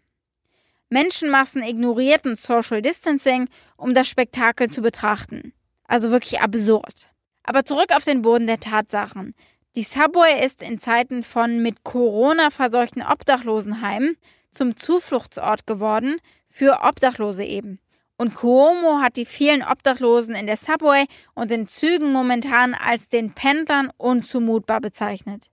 Menschenmassen 0.90 1.62
ignorierten 1.62 2.36
Social 2.36 2.82
Distancing, 2.82 3.48
um 3.76 3.94
das 3.94 4.08
Spektakel 4.08 4.70
zu 4.70 4.80
betrachten. 4.80 5.52
Also 5.84 6.10
wirklich 6.10 6.40
absurd. 6.40 7.08
Aber 7.42 7.64
zurück 7.64 7.94
auf 7.94 8.04
den 8.04 8.22
Boden 8.22 8.46
der 8.46 8.60
Tatsachen. 8.60 9.34
Die 9.76 9.82
Subway 9.82 10.44
ist 10.44 10.62
in 10.62 10.78
Zeiten 10.78 11.22
von 11.22 11.62
mit 11.62 11.84
Corona 11.84 12.50
verseuchten 12.50 13.02
Obdachlosenheimen 13.02 14.16
zum 14.50 14.76
Zufluchtsort 14.76 15.66
geworden, 15.66 16.16
für 16.48 16.80
Obdachlose 16.82 17.44
eben. 17.44 17.78
Und 18.16 18.34
Cuomo 18.34 19.00
hat 19.00 19.16
die 19.16 19.26
vielen 19.26 19.62
Obdachlosen 19.62 20.34
in 20.34 20.46
der 20.46 20.56
Subway 20.56 21.06
und 21.34 21.52
in 21.52 21.68
Zügen 21.68 22.12
momentan 22.12 22.74
als 22.74 23.08
den 23.08 23.32
Pendlern 23.32 23.92
unzumutbar 23.96 24.80
bezeichnet. 24.80 25.50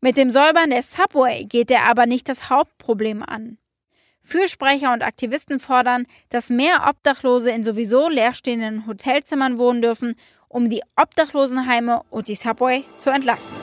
Mit 0.00 0.16
dem 0.16 0.30
Säubern 0.30 0.70
der 0.70 0.84
Subway 0.84 1.44
geht 1.44 1.70
er 1.72 1.84
aber 1.84 2.06
nicht 2.06 2.28
das 2.28 2.50
Hauptproblem 2.50 3.22
an. 3.24 3.58
Fürsprecher 4.22 4.92
und 4.92 5.02
Aktivisten 5.02 5.58
fordern, 5.58 6.06
dass 6.28 6.50
mehr 6.50 6.86
Obdachlose 6.88 7.50
in 7.50 7.64
sowieso 7.64 8.08
leerstehenden 8.08 8.86
Hotelzimmern 8.86 9.58
wohnen 9.58 9.82
dürfen, 9.82 10.14
um 10.48 10.68
die 10.68 10.82
Obdachlosenheime 10.96 12.02
und 12.10 12.28
die 12.28 12.36
Subway 12.36 12.84
zu 12.98 13.10
entlasten. 13.10 13.56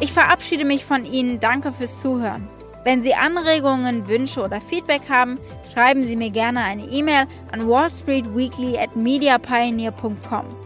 Ich 0.00 0.12
verabschiede 0.12 0.64
mich 0.64 0.84
von 0.84 1.04
Ihnen. 1.06 1.40
Danke 1.40 1.72
fürs 1.72 2.00
Zuhören. 2.00 2.48
Wenn 2.82 3.02
Sie 3.02 3.14
Anregungen, 3.14 4.08
Wünsche 4.08 4.42
oder 4.42 4.60
Feedback 4.60 5.08
haben, 5.08 5.38
schreiben 5.72 6.02
Sie 6.02 6.16
mir 6.16 6.30
gerne 6.30 6.62
eine 6.62 6.84
E-Mail 6.84 7.26
an 7.50 7.66
wallstreetweekly 7.66 8.76
at 8.76 8.94
mediapioneer.com. 8.94 10.63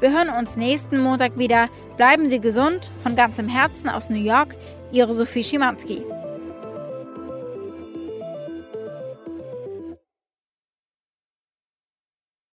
Wir 0.00 0.12
hören 0.12 0.30
uns 0.30 0.56
nächsten 0.56 1.00
Montag 1.00 1.36
wieder. 1.38 1.68
Bleiben 1.96 2.30
Sie 2.30 2.40
gesund. 2.40 2.90
Von 3.02 3.16
ganzem 3.16 3.48
Herzen 3.48 3.88
aus 3.88 4.08
New 4.08 4.22
York. 4.22 4.54
Ihre 4.92 5.12
Sophie 5.12 5.42
Schimanski. 5.42 6.04